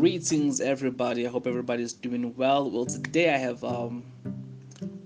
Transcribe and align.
Greetings, 0.00 0.62
everybody. 0.62 1.26
I 1.26 1.30
hope 1.30 1.46
everybody's 1.46 1.92
doing 1.92 2.34
well. 2.34 2.70
Well, 2.70 2.86
today 2.86 3.34
I 3.34 3.36
have, 3.36 3.62
um, 3.62 4.02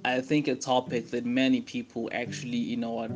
I 0.04 0.20
think, 0.20 0.46
a 0.46 0.54
topic 0.54 1.10
that 1.10 1.26
many 1.26 1.62
people 1.62 2.08
actually, 2.12 2.58
you 2.58 2.76
know, 2.76 3.00
are, 3.00 3.08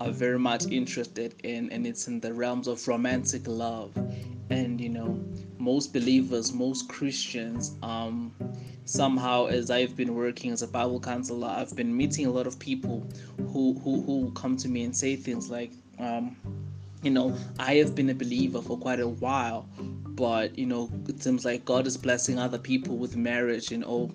are 0.00 0.12
very 0.12 0.38
much 0.38 0.64
interested 0.64 1.34
in, 1.44 1.70
and 1.72 1.86
it's 1.86 2.08
in 2.08 2.20
the 2.20 2.32
realms 2.32 2.68
of 2.68 2.88
romantic 2.88 3.42
love. 3.46 3.94
And 4.48 4.80
you 4.80 4.88
know, 4.88 5.22
most 5.58 5.92
believers, 5.92 6.54
most 6.54 6.88
Christians, 6.88 7.76
um, 7.82 8.34
somehow, 8.86 9.44
as 9.44 9.70
I've 9.70 9.94
been 9.94 10.14
working 10.14 10.52
as 10.52 10.62
a 10.62 10.66
Bible 10.66 11.00
counselor, 11.00 11.48
I've 11.48 11.76
been 11.76 11.94
meeting 11.94 12.24
a 12.24 12.30
lot 12.30 12.46
of 12.46 12.58
people 12.58 13.06
who 13.52 13.78
who 13.84 14.00
who 14.00 14.32
come 14.34 14.56
to 14.56 14.70
me 14.70 14.84
and 14.84 14.96
say 14.96 15.16
things 15.16 15.50
like, 15.50 15.72
um, 15.98 16.34
you 17.02 17.10
know, 17.10 17.36
I 17.58 17.74
have 17.74 17.94
been 17.94 18.08
a 18.08 18.14
believer 18.14 18.62
for 18.62 18.78
quite 18.78 19.00
a 19.00 19.08
while, 19.08 19.68
but 20.16 20.58
you 20.58 20.66
know 20.66 20.90
it 21.08 21.22
seems 21.22 21.44
like 21.44 21.64
god 21.64 21.86
is 21.86 21.96
blessing 21.96 22.38
other 22.38 22.58
people 22.58 22.96
with 22.96 23.16
marriage 23.16 23.70
and 23.70 23.84
all 23.84 24.10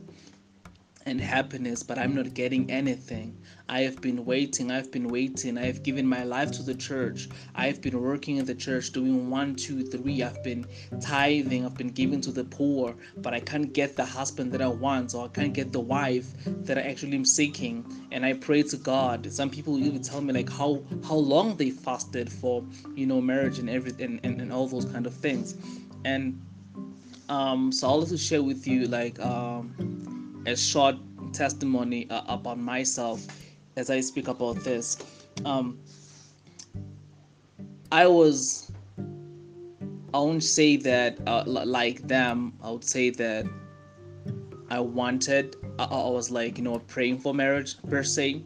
and 1.06 1.20
happiness 1.22 1.84
but 1.84 1.98
i'm 1.98 2.16
not 2.16 2.34
getting 2.34 2.70
anything. 2.70 3.38
I 3.70 3.82
have 3.82 4.02
been 4.02 4.26
waiting 4.26 4.70
i've 4.70 4.92
been 4.92 5.08
waiting. 5.08 5.58
I've 5.58 5.82
given 5.82 6.06
my 6.06 6.24
life 6.24 6.52
to 6.54 6.64
the 6.64 6.76
church. 6.76 7.30
I've 7.56 7.82
been 7.82 8.00
working 8.02 8.38
in 8.38 8.46
the 8.46 8.54
church 8.54 8.92
doing 8.92 9.30
one 9.30 9.56
two 9.56 9.84
three. 9.84 10.22
I've 10.22 10.44
been 10.44 10.66
tithing 11.00 11.66
i've 11.66 11.78
been 11.78 11.90
giving 11.90 12.22
to 12.22 12.32
the 12.32 12.44
poor 12.44 12.96
but 13.18 13.34
i 13.34 13.40
can't 13.40 13.72
get 13.74 13.96
the 13.96 14.06
husband 14.06 14.52
that 14.52 14.62
i 14.62 14.68
want 14.68 15.16
or 15.16 15.26
i 15.26 15.28
can't 15.30 15.54
get 15.54 15.72
the 15.72 15.80
wife 15.80 16.28
that 16.66 16.78
i 16.78 16.82
actually 16.82 17.16
am 17.16 17.26
seeking. 17.26 17.86
And 18.12 18.26
i 18.26 18.34
pray 18.34 18.62
to 18.64 18.78
god. 18.78 19.32
Some 19.32 19.50
people 19.50 19.80
even 19.80 20.02
tell 20.02 20.22
me 20.22 20.34
like 20.34 20.50
how 20.50 20.84
how 21.08 21.16
long 21.16 21.56
they 21.56 21.72
fasted 21.72 22.32
for 22.32 22.64
you 22.96 23.06
know 23.06 23.22
marriage 23.22 23.58
and 23.60 23.70
everything 23.70 24.06
and, 24.06 24.20
and, 24.24 24.42
and 24.42 24.54
all 24.54 24.68
those 24.68 24.86
kind 24.86 25.06
of 25.06 25.14
things 25.14 25.56
and 26.06 26.40
um, 27.30 27.72
so 27.72 27.88
I'll 27.88 27.94
also 27.96 28.18
share 28.18 28.44
with 28.44 28.68
you 28.68 28.88
like 28.88 29.20
um, 29.20 30.44
a 30.46 30.56
short 30.56 30.96
testimony 31.34 32.10
uh, 32.10 32.24
about 32.28 32.60
myself 32.60 33.26
as 33.78 33.90
I 33.90 34.02
speak 34.02 34.28
about 34.28 34.64
this. 34.64 34.98
Um, 35.46 35.80
I 37.92 38.08
was, 38.08 38.72
I 40.14 40.18
won't 40.18 40.44
say 40.44 40.76
that 40.78 41.20
uh, 41.26 41.44
like 41.46 42.08
them. 42.08 42.54
I 42.62 42.72
would 42.72 42.84
say 42.84 43.10
that 43.12 43.46
I 44.70 44.80
wanted. 44.80 45.56
I, 45.80 45.86
I 45.86 46.10
was 46.10 46.32
like 46.32 46.58
you 46.58 46.64
know 46.64 46.80
praying 46.80 47.20
for 47.20 47.34
marriage 47.34 47.82
per 47.84 48.04
se, 48.04 48.42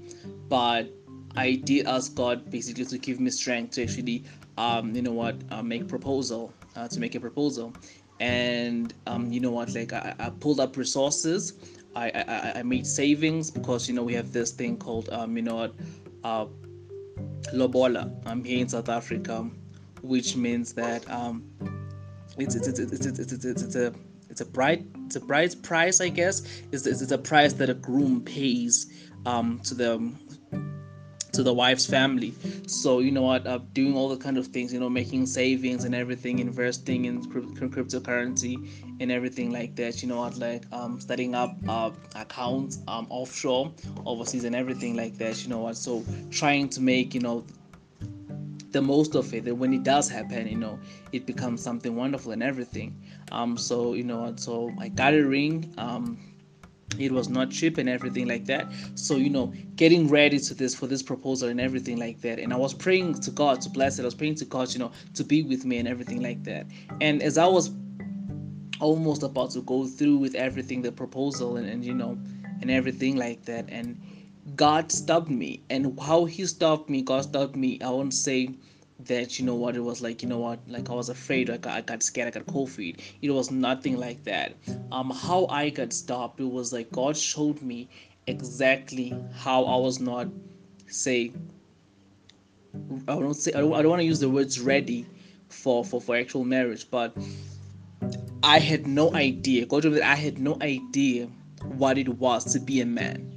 but 0.47 0.89
I 1.35 1.55
did 1.55 1.87
ask 1.87 2.15
God 2.15 2.49
basically 2.49 2.85
to 2.85 2.97
give 2.97 3.19
me 3.19 3.29
strength 3.29 3.71
to 3.75 3.83
actually, 3.83 4.23
um, 4.57 4.95
you 4.95 5.01
know 5.01 5.11
what, 5.11 5.35
uh, 5.51 5.61
make 5.61 5.87
proposal 5.87 6.53
uh, 6.75 6.87
to 6.87 6.99
make 6.99 7.15
a 7.15 7.19
proposal. 7.19 7.73
And 8.19 8.93
um, 9.07 9.31
you 9.31 9.39
know 9.39 9.51
what? 9.51 9.73
Like 9.73 9.93
I, 9.93 10.15
I 10.19 10.29
pulled 10.29 10.59
up 10.59 10.77
resources. 10.77 11.53
I, 11.95 12.09
I, 12.09 12.59
I 12.59 12.63
made 12.63 12.85
savings 12.85 13.49
because 13.49 13.87
you 13.87 13.93
know 13.93 14.03
we 14.03 14.13
have 14.13 14.31
this 14.31 14.51
thing 14.51 14.77
called 14.77 15.09
um, 15.09 15.35
you 15.37 15.43
know 15.43 15.55
what, 15.55 15.75
uh, 16.23 16.45
lobola. 17.53 18.11
I'm 18.25 18.43
here 18.43 18.59
in 18.59 18.69
South 18.69 18.89
Africa, 18.89 19.49
which 20.01 20.35
means 20.35 20.73
that 20.73 21.09
um, 21.09 21.43
it's 22.37 22.55
it's 22.55 22.67
it's 22.67 22.79
it's 22.79 23.05
it's, 23.05 23.19
it's, 23.19 23.45
it's, 23.45 23.61
it's 23.61 23.75
a 23.75 23.93
it's 24.29 24.41
a 24.41 24.45
bride 24.45 24.85
it's 25.05 25.15
a 25.15 25.19
bride's 25.19 25.55
price 25.55 26.01
I 26.01 26.09
guess 26.09 26.41
it's, 26.71 26.85
it's, 26.85 27.01
it's 27.01 27.11
a 27.11 27.17
price 27.17 27.53
that 27.53 27.69
a 27.69 27.73
groom 27.73 28.21
pays 28.21 28.87
um, 29.25 29.59
to 29.63 29.73
the 29.73 30.11
to 31.35 31.43
the 31.43 31.53
wife's 31.53 31.85
family. 31.85 32.33
So 32.67 32.99
you 32.99 33.11
know 33.11 33.23
what, 33.23 33.45
uh, 33.45 33.59
doing 33.73 33.95
all 33.95 34.09
the 34.09 34.17
kind 34.17 34.37
of 34.37 34.47
things, 34.47 34.73
you 34.73 34.79
know, 34.79 34.89
making 34.89 35.25
savings 35.25 35.83
and 35.83 35.93
everything, 35.93 36.39
investing 36.39 37.05
in 37.05 37.23
cryptocurrency 37.23 38.69
and 38.99 39.11
everything 39.11 39.51
like 39.51 39.75
that. 39.75 40.01
You 40.01 40.09
know 40.09 40.17
what, 40.17 40.37
like 40.37 40.63
um, 40.71 40.99
setting 40.99 41.35
up 41.35 41.55
uh, 41.67 41.91
accounts 42.15 42.79
um, 42.87 43.07
offshore, 43.09 43.73
overseas, 44.05 44.43
and 44.43 44.55
everything 44.55 44.95
like 44.95 45.17
that. 45.17 45.43
You 45.43 45.49
know 45.49 45.59
what, 45.59 45.77
so 45.77 46.03
trying 46.31 46.69
to 46.69 46.81
make 46.81 47.13
you 47.13 47.21
know 47.21 47.45
the 48.71 48.81
most 48.81 49.15
of 49.15 49.33
it 49.33 49.47
and 49.47 49.57
when 49.57 49.73
it 49.73 49.83
does 49.83 50.09
happen 50.09 50.45
you 50.49 50.57
know 50.57 50.77
it 51.13 51.25
becomes 51.25 51.63
something 51.63 51.95
wonderful 51.95 52.33
and 52.33 52.43
everything 52.43 52.93
um 53.31 53.57
so 53.57 53.93
you 53.93 54.03
know 54.03 54.23
what 54.23 54.37
so 54.37 54.69
i 54.79 54.89
got 54.89 55.13
a 55.13 55.21
ring 55.21 55.73
um 55.77 56.19
it 56.99 57.11
was 57.11 57.29
not 57.29 57.51
cheap 57.51 57.77
and 57.77 57.89
everything 57.89 58.27
like 58.27 58.45
that. 58.45 58.71
So 58.95 59.15
you 59.17 59.29
know 59.29 59.53
getting 59.75 60.07
ready 60.07 60.39
to 60.39 60.53
this 60.53 60.75
for 60.75 60.87
this 60.87 61.03
proposal 61.03 61.49
and 61.49 61.59
everything 61.59 61.97
like 61.97 62.21
that. 62.21 62.39
And 62.39 62.53
i 62.53 62.55
was 62.55 62.73
praying 62.73 63.15
to 63.21 63.31
god 63.31 63.61
to 63.61 63.69
bless 63.69 63.99
it. 63.99 64.03
I 64.03 64.05
was 64.05 64.15
praying 64.15 64.35
to 64.35 64.45
god 64.45 64.73
you 64.73 64.79
know 64.79 64.91
to 65.13 65.23
be 65.23 65.43
with 65.43 65.65
me 65.65 65.77
and 65.77 65.87
everything 65.87 66.21
like 66.21 66.43
that. 66.43 66.67
And 67.01 67.21
as 67.21 67.37
i 67.37 67.45
was 67.45 67.71
almost 68.79 69.23
about 69.23 69.51
to 69.51 69.61
go 69.61 69.85
through 69.85 70.17
with 70.17 70.35
everything 70.35 70.81
the 70.81 70.91
proposal 70.91 71.57
and, 71.57 71.67
and 71.67 71.85
you 71.85 71.93
know 71.93 72.17
and 72.61 72.69
everything 72.69 73.15
like 73.15 73.43
that 73.45 73.65
and 73.69 73.99
god 74.55 74.91
stopped 74.91 75.29
me. 75.29 75.63
And 75.69 75.99
how 75.99 76.25
he 76.25 76.45
stopped 76.45 76.89
me 76.89 77.01
god 77.01 77.23
stopped 77.23 77.55
me 77.55 77.79
i 77.81 77.89
won't 77.89 78.13
say 78.13 78.49
that 79.05 79.39
you 79.39 79.45
know 79.45 79.55
what 79.55 79.75
it 79.75 79.81
was 79.81 80.01
like 80.01 80.21
you 80.21 80.29
know 80.29 80.37
what 80.39 80.59
like 80.67 80.89
i 80.89 80.93
was 80.93 81.09
afraid 81.09 81.49
i 81.49 81.57
got, 81.57 81.77
I 81.77 81.81
got 81.81 82.03
scared 82.03 82.27
i 82.27 82.31
got 82.31 82.45
cold 82.47 82.69
feet 82.69 83.01
it 83.21 83.31
was 83.31 83.51
nothing 83.51 83.97
like 83.97 84.23
that. 84.23 84.53
Um 84.91 85.09
how 85.09 85.47
i 85.47 85.69
got 85.69 85.93
stopped 85.93 86.39
it 86.39 86.49
was 86.49 86.73
like 86.73 86.91
god 86.91 87.17
showed 87.17 87.61
me 87.61 87.89
exactly 88.27 89.15
how 89.33 89.65
i 89.65 89.77
was 89.77 89.99
not 89.99 90.27
say 90.87 91.31
i 93.07 93.13
don't 93.13 93.33
say 93.33 93.53
i 93.53 93.59
don't, 93.59 93.73
I 93.73 93.81
don't 93.81 93.89
want 93.89 94.01
to 94.01 94.05
use 94.05 94.19
the 94.19 94.29
words 94.29 94.59
ready 94.59 95.05
for 95.49 95.83
for 95.85 96.01
for 96.01 96.15
actual 96.15 96.43
marriage 96.43 96.89
but 96.89 97.15
i 98.43 98.59
had 98.59 98.87
no 98.87 99.13
idea 99.13 99.65
god 99.65 99.83
that 99.83 100.01
i 100.03 100.15
had 100.15 100.39
no 100.39 100.57
idea 100.61 101.29
what 101.77 101.97
it 101.97 102.07
was 102.07 102.45
to 102.53 102.59
be 102.59 102.81
a 102.81 102.85
man. 102.85 103.31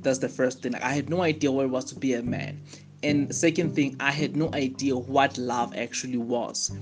That's 0.00 0.18
the 0.18 0.28
first 0.28 0.62
thing. 0.62 0.74
I 0.76 0.92
had 0.92 1.08
no 1.08 1.22
idea 1.22 1.50
what 1.50 1.66
it 1.66 1.70
was 1.70 1.84
to 1.86 1.94
be 1.94 2.14
a 2.14 2.22
man 2.22 2.60
and 3.04 3.34
second 3.34 3.74
thing 3.74 3.96
i 4.00 4.10
had 4.10 4.36
no 4.36 4.50
idea 4.54 4.96
what 4.96 5.38
love 5.38 5.74
actually 5.76 6.18
was. 6.18 6.72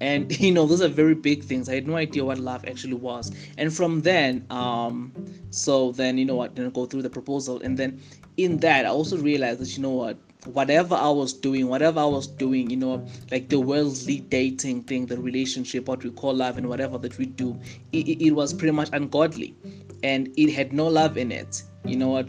And 0.00 0.36
you 0.44 0.50
know 0.52 0.66
those 0.66 0.82
are 0.82 0.88
very 0.88 1.14
big 1.14 1.44
things. 1.44 1.68
I 1.68 1.74
had 1.74 1.86
no 1.86 1.96
idea 1.96 2.24
what 2.24 2.38
love 2.38 2.64
actually 2.66 2.94
was. 2.94 3.30
And 3.58 3.72
from 3.72 4.02
then 4.02 4.44
um 4.50 5.12
so 5.50 5.92
then 5.92 6.18
you 6.18 6.24
know 6.24 6.36
what 6.36 6.56
then 6.56 6.70
go 6.70 6.86
through 6.86 7.02
the 7.02 7.10
proposal. 7.10 7.60
And 7.62 7.78
then 7.78 8.00
in 8.36 8.56
that 8.58 8.86
i 8.86 8.88
also 8.88 9.18
realized 9.18 9.60
that 9.60 9.76
you 9.76 9.82
know 9.82 9.90
what 9.90 10.16
whatever 10.46 10.94
i 10.94 11.08
was 11.08 11.32
doing 11.32 11.68
whatever 11.68 12.00
i 12.00 12.04
was 12.04 12.26
doing 12.26 12.68
you 12.70 12.76
know 12.76 13.06
like 13.30 13.48
the 13.48 13.60
worldly 13.60 14.20
dating 14.20 14.82
thing 14.82 15.06
the 15.06 15.16
relationship 15.20 15.86
what 15.86 16.02
we 16.02 16.10
call 16.10 16.34
love 16.34 16.56
and 16.58 16.66
whatever 16.68 16.98
that 16.98 17.16
we 17.18 17.26
do 17.26 17.56
it, 17.92 18.08
it 18.20 18.32
was 18.32 18.52
pretty 18.52 18.72
much 18.72 18.88
ungodly. 18.92 19.54
And 20.02 20.32
it 20.36 20.52
had 20.52 20.72
no 20.72 20.88
love 20.88 21.16
in 21.16 21.30
it. 21.30 21.62
You 21.84 21.96
know 21.96 22.08
what 22.08 22.28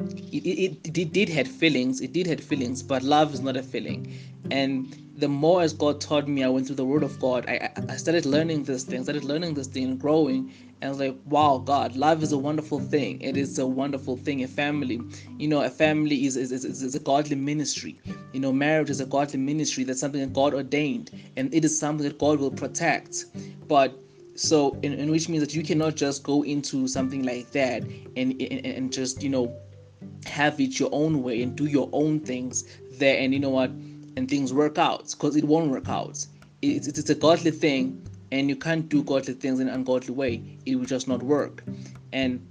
it, 0.00 0.46
it, 0.46 0.98
it 0.98 1.12
did 1.12 1.28
had 1.28 1.48
feelings 1.48 2.00
it 2.00 2.12
did 2.12 2.26
had 2.26 2.42
feelings 2.42 2.82
but 2.82 3.02
love 3.02 3.34
is 3.34 3.40
not 3.40 3.56
a 3.56 3.62
feeling. 3.62 4.12
And 4.50 4.96
the 5.16 5.28
more 5.28 5.62
as 5.62 5.72
god 5.72 6.00
taught 6.00 6.28
me 6.28 6.44
i 6.44 6.48
went 6.48 6.66
through 6.66 6.76
the 6.76 6.84
word 6.84 7.02
of 7.02 7.18
god. 7.18 7.44
I, 7.48 7.70
I 7.88 7.96
started 7.96 8.24
learning 8.24 8.64
this 8.64 8.84
thing 8.84 9.02
started 9.02 9.24
learning 9.24 9.54
this 9.54 9.66
thing 9.66 9.84
and 9.84 10.00
growing. 10.00 10.52
And 10.80 10.88
I 10.88 10.88
was 10.90 10.98
like 11.00 11.16
wow 11.26 11.58
god 11.58 11.96
love 11.96 12.22
is 12.22 12.32
a 12.32 12.38
wonderful 12.38 12.78
thing. 12.78 13.20
It 13.20 13.36
is 13.36 13.58
a 13.58 13.66
wonderful 13.66 14.16
thing. 14.16 14.44
A 14.44 14.48
family 14.48 15.00
you 15.38 15.48
know 15.48 15.62
a 15.62 15.70
family 15.70 16.26
is, 16.26 16.36
is, 16.36 16.52
is, 16.52 16.64
is 16.64 16.94
a 16.94 17.00
godly 17.00 17.36
ministry. 17.36 17.98
You 18.32 18.40
know 18.40 18.52
marriage 18.52 18.90
is 18.90 19.00
a 19.00 19.06
godly 19.06 19.40
ministry. 19.40 19.84
That's 19.84 20.00
something 20.00 20.20
that 20.20 20.32
god 20.32 20.54
ordained. 20.54 21.10
And 21.36 21.52
it 21.52 21.64
is 21.64 21.76
something 21.76 22.06
that 22.06 22.18
god 22.18 22.38
will 22.38 22.52
protect. 22.52 23.26
But 23.66 23.98
so 24.36 24.78
in, 24.82 24.92
in 24.92 25.10
which 25.10 25.28
means 25.28 25.42
that 25.42 25.54
you 25.54 25.64
cannot 25.64 25.96
just 25.96 26.22
go 26.22 26.44
into 26.44 26.86
something 26.86 27.24
like 27.24 27.50
that 27.50 27.82
and, 27.82 28.40
and 28.40 28.64
and 28.64 28.92
just 28.92 29.20
you 29.20 29.28
know 29.28 29.52
have 30.26 30.60
it 30.60 30.78
your 30.78 30.90
own 30.92 31.22
way 31.22 31.42
and 31.42 31.56
do 31.56 31.66
your 31.66 31.88
own 31.92 32.20
things 32.20 32.64
there 32.98 33.18
and 33.18 33.32
you 33.32 33.40
know 33.40 33.50
what 33.50 33.70
and 33.70 34.28
things 34.28 34.52
work 34.52 34.78
out 34.78 35.10
because 35.10 35.36
it 35.36 35.44
won't 35.44 35.70
work 35.70 35.88
out. 35.88 36.24
It's, 36.60 36.88
it's 36.88 37.08
a 37.10 37.14
godly 37.14 37.52
thing 37.52 38.02
and 38.32 38.48
you 38.48 38.56
can't 38.56 38.88
do 38.88 39.02
godly 39.02 39.34
things 39.34 39.60
in 39.60 39.68
an 39.68 39.74
ungodly 39.74 40.14
way. 40.14 40.58
It 40.66 40.76
will 40.76 40.84
just 40.84 41.08
not 41.08 41.22
work. 41.22 41.64
And 42.12 42.46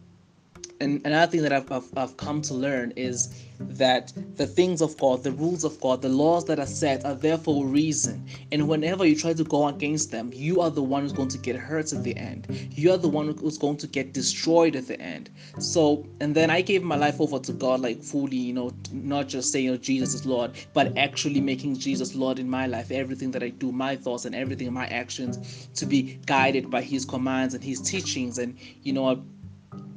and 0.79 1.01
another 1.05 1.31
thing 1.31 1.41
that 1.41 1.53
I've, 1.53 1.71
I've, 1.71 1.97
I've 1.97 2.17
come 2.17 2.41
to 2.43 2.53
learn 2.53 2.91
is 2.95 3.43
that 3.59 4.13
the 4.35 4.45
things 4.45 4.81
of 4.81 4.97
God, 4.97 5.23
the 5.23 5.31
rules 5.31 5.63
of 5.63 5.79
God, 5.81 6.01
the 6.01 6.09
laws 6.09 6.45
that 6.45 6.59
are 6.59 6.67
set 6.67 7.03
are 7.05 7.15
there 7.15 7.37
for 7.37 7.63
a 7.63 7.67
reason. 7.67 8.25
And 8.51 8.67
whenever 8.67 9.05
you 9.05 9.15
try 9.15 9.33
to 9.33 9.43
go 9.43 9.67
against 9.67 10.11
them, 10.11 10.31
you 10.33 10.61
are 10.61 10.69
the 10.69 10.83
one 10.83 11.01
who's 11.01 11.13
going 11.13 11.29
to 11.29 11.37
get 11.37 11.55
hurt 11.55 11.93
at 11.93 12.03
the 12.03 12.15
end. 12.15 12.47
You 12.71 12.91
are 12.91 12.97
the 12.97 13.07
one 13.07 13.35
who's 13.37 13.57
going 13.57 13.77
to 13.77 13.87
get 13.87 14.13
destroyed 14.13 14.75
at 14.75 14.87
the 14.87 14.99
end. 15.01 15.29
So, 15.59 16.05
and 16.19 16.35
then 16.35 16.49
I 16.49 16.61
gave 16.61 16.83
my 16.83 16.95
life 16.95 17.19
over 17.19 17.39
to 17.39 17.53
God, 17.53 17.79
like 17.81 18.03
fully, 18.03 18.37
you 18.37 18.53
know, 18.53 18.71
not 18.91 19.27
just 19.27 19.51
saying, 19.51 19.69
oh, 19.69 19.77
Jesus 19.77 20.13
is 20.13 20.25
Lord, 20.25 20.51
but 20.73 20.95
actually 20.97 21.41
making 21.41 21.77
Jesus 21.77 22.13
Lord 22.13 22.37
in 22.37 22.49
my 22.49 22.67
life. 22.67 22.91
Everything 22.91 23.31
that 23.31 23.41
I 23.41 23.49
do, 23.49 23.71
my 23.71 23.95
thoughts 23.95 24.25
and 24.25 24.35
everything, 24.35 24.71
my 24.71 24.87
actions, 24.87 25.67
to 25.75 25.85
be 25.85 26.19
guided 26.25 26.69
by 26.69 26.81
His 26.81 27.05
commands 27.05 27.55
and 27.55 27.63
His 27.63 27.81
teachings. 27.81 28.37
And, 28.37 28.57
you 28.83 28.93
know, 28.93 29.23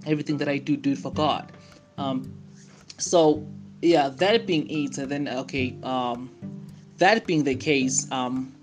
everything 0.07 0.39
that 0.39 0.49
I 0.49 0.59
do, 0.59 0.77
do 0.77 0.93
it 0.93 0.99
for 0.99 1.13
God. 1.13 1.53
Um, 1.99 2.33
so 2.99 3.47
yeah, 3.83 4.09
that 4.09 4.47
being 4.47 4.69
it, 4.71 4.99
and 4.99 5.11
then 5.11 5.29
okay, 5.29 5.77
um, 5.83 6.31
that 6.99 7.27
being 7.27 7.45
the 7.45 7.55
case, 7.57 8.11
um, 8.13 8.55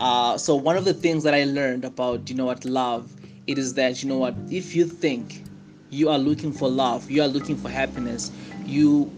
Uh, 0.00 0.38
so 0.38 0.54
one 0.54 0.76
of 0.76 0.84
the 0.84 0.94
things 0.94 1.24
that 1.24 1.34
I 1.34 1.44
learned 1.44 1.84
about 1.84 2.28
you 2.30 2.36
know 2.36 2.46
what 2.46 2.64
love 2.64 3.12
it 3.46 3.58
is 3.58 3.74
that 3.74 4.02
you 4.02 4.08
know 4.08 4.18
what 4.18 4.34
if 4.50 4.74
you 4.74 4.84
think 4.86 5.44
you 5.90 6.08
are 6.08 6.18
looking 6.18 6.52
for 6.52 6.68
love, 6.68 7.10
you 7.10 7.22
are 7.22 7.28
looking 7.28 7.56
for 7.56 7.68
happiness, 7.68 8.30
you 8.64 9.12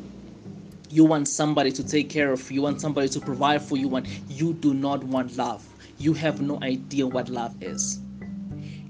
you 0.90 1.04
want 1.04 1.28
somebody 1.28 1.70
to 1.72 1.84
take 1.84 2.08
care 2.08 2.32
of 2.32 2.50
you, 2.50 2.56
you 2.56 2.62
want 2.62 2.80
somebody 2.80 3.08
to 3.08 3.20
provide 3.20 3.62
for 3.62 3.76
you, 3.76 3.88
want 3.88 4.06
you 4.28 4.54
do 4.54 4.74
not 4.74 5.04
want 5.04 5.36
love. 5.36 5.66
You 5.98 6.14
have 6.14 6.40
no 6.40 6.58
idea 6.62 7.06
what 7.06 7.28
love 7.28 7.54
is. 7.62 8.00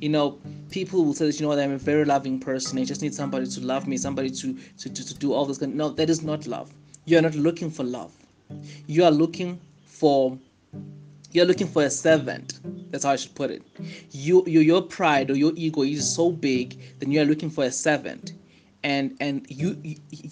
You 0.00 0.08
know, 0.10 0.40
people 0.70 1.04
will 1.04 1.14
say 1.14 1.26
that 1.26 1.40
you 1.40 1.46
know 1.46 1.52
I'm 1.52 1.72
a 1.72 1.78
very 1.78 2.04
loving 2.04 2.38
person. 2.38 2.78
I 2.78 2.84
just 2.84 3.02
need 3.02 3.14
somebody 3.14 3.46
to 3.46 3.60
love 3.60 3.86
me, 3.86 3.96
somebody 3.96 4.30
to 4.30 4.54
to, 4.54 4.88
to, 4.88 5.06
to 5.06 5.14
do 5.14 5.32
all 5.32 5.44
this. 5.46 5.60
No, 5.60 5.90
that 5.90 6.10
is 6.10 6.22
not 6.22 6.46
love. 6.46 6.72
You 7.04 7.18
are 7.18 7.22
not 7.22 7.34
looking 7.34 7.70
for 7.70 7.84
love. 7.84 8.12
You 8.86 9.04
are 9.04 9.10
looking 9.10 9.60
for 9.84 10.38
you're 11.32 11.46
looking 11.46 11.68
for 11.68 11.84
a 11.84 11.90
servant. 11.90 12.60
That's 12.90 13.04
how 13.04 13.12
I 13.12 13.16
should 13.16 13.34
put 13.34 13.50
it. 13.50 13.62
You, 14.10 14.44
you 14.46 14.60
your 14.60 14.82
pride 14.82 15.30
or 15.30 15.36
your 15.36 15.52
ego 15.54 15.82
is 15.82 16.12
so 16.12 16.32
big, 16.32 16.78
then 16.98 17.12
you 17.12 17.20
are 17.20 17.24
looking 17.24 17.50
for 17.50 17.64
a 17.64 17.70
servant 17.70 18.32
and 18.82 19.16
and 19.20 19.46
you 19.50 19.76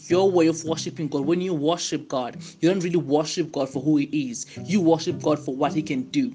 your 0.08 0.30
way 0.30 0.46
of 0.46 0.64
worshiping 0.64 1.08
god 1.08 1.26
when 1.26 1.40
you 1.40 1.52
worship 1.52 2.08
god 2.08 2.36
you 2.60 2.68
don't 2.68 2.82
really 2.82 2.96
worship 2.96 3.52
god 3.52 3.68
for 3.68 3.82
who 3.82 3.98
he 3.98 4.30
is 4.30 4.46
you 4.64 4.80
worship 4.80 5.20
god 5.20 5.38
for 5.38 5.54
what 5.54 5.72
he 5.74 5.82
can 5.82 6.02
do 6.04 6.34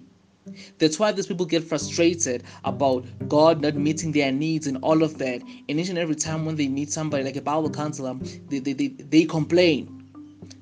that's 0.77 0.99
why 0.99 1.11
these 1.11 1.27
people 1.27 1.45
get 1.45 1.63
frustrated 1.63 2.43
about 2.65 3.05
God 3.27 3.61
not 3.61 3.75
meeting 3.75 4.11
their 4.11 4.31
needs 4.31 4.67
and 4.67 4.77
all 4.81 5.03
of 5.03 5.17
that. 5.19 5.41
And 5.69 5.79
each 5.79 5.89
and 5.89 5.97
every 5.97 6.15
time 6.15 6.45
when 6.45 6.55
they 6.55 6.67
meet 6.67 6.91
somebody 6.91 7.23
like 7.23 7.35
a 7.35 7.41
Bible 7.41 7.69
counselor, 7.69 8.15
they, 8.49 8.59
they, 8.59 8.73
they, 8.73 8.87
they 8.87 9.25
complain. 9.25 10.03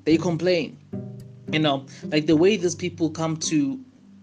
They 0.04 0.16
complain. 0.16 0.78
You 1.52 1.58
know, 1.58 1.86
like 2.04 2.26
the 2.26 2.36
way 2.36 2.56
these 2.56 2.74
people 2.74 3.10
come 3.10 3.36
to, 3.38 3.78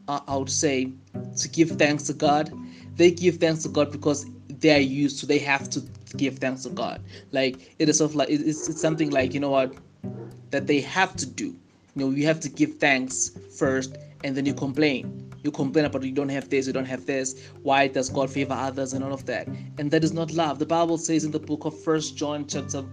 uh, 0.08 0.22
I 0.28 0.36
would 0.36 0.50
say, 0.50 0.92
to 1.38 1.50
give 1.50 1.72
thanks 1.72 2.04
to 2.04 2.14
God, 2.14 2.52
they 2.96 3.12
give 3.12 3.38
thanks 3.38 3.64
to 3.64 3.70
God 3.70 3.92
because 3.92 4.26
they 4.48 4.76
are 4.76 4.80
used 4.80 5.20
to, 5.20 5.26
they 5.26 5.40
have 5.40 5.70
to 5.72 5.82
give 6.18 6.40
thanks 6.40 6.64
to 6.64 6.70
God. 6.70 7.02
Like 7.32 7.76
it 7.80 7.90
is 7.90 8.00
sort 8.00 8.12
of 8.12 8.16
like, 8.16 8.30
it's, 8.30 8.68
it's 8.68 8.82
something 8.82 9.12
like, 9.12 9.34
you 9.34 9.40
know 9.40 9.52
what, 9.52 9.74
that 10.50 10.68
they 10.68 10.82
have 10.82 11.16
to 11.18 11.26
do. 11.26 11.56
You 11.96 12.06
know, 12.06 12.10
you 12.10 12.26
have 12.26 12.40
to 12.42 12.50
give 12.50 12.78
thanks 12.78 13.32
first 13.58 13.98
and 14.24 14.36
then 14.36 14.46
you 14.46 14.54
complain 14.54 15.29
you 15.44 15.52
complain 15.52 15.86
about 15.86 16.04
you 16.04 16.12
don't 16.12 16.30
have 16.30 16.50
this, 16.50 16.68
you 16.68 16.74
don't 16.74 16.86
have 16.86 17.06
this. 17.06 17.50
Why 17.64 17.88
does 17.88 18.10
God 18.10 18.30
favor 18.30 18.54
others 18.54 18.94
and 18.94 19.04
all 19.04 19.14
of 19.14 19.26
that? 19.26 19.48
And 19.78 19.90
that 19.92 20.04
is 20.04 20.12
not 20.12 20.32
love. 20.34 20.60
The 20.60 20.66
Bible 20.66 20.98
says 20.98 21.24
in 21.24 21.32
the 21.32 21.40
book 21.40 21.66
of 21.66 21.80
First 21.82 22.18
John 22.18 22.46
chapter 22.48 22.84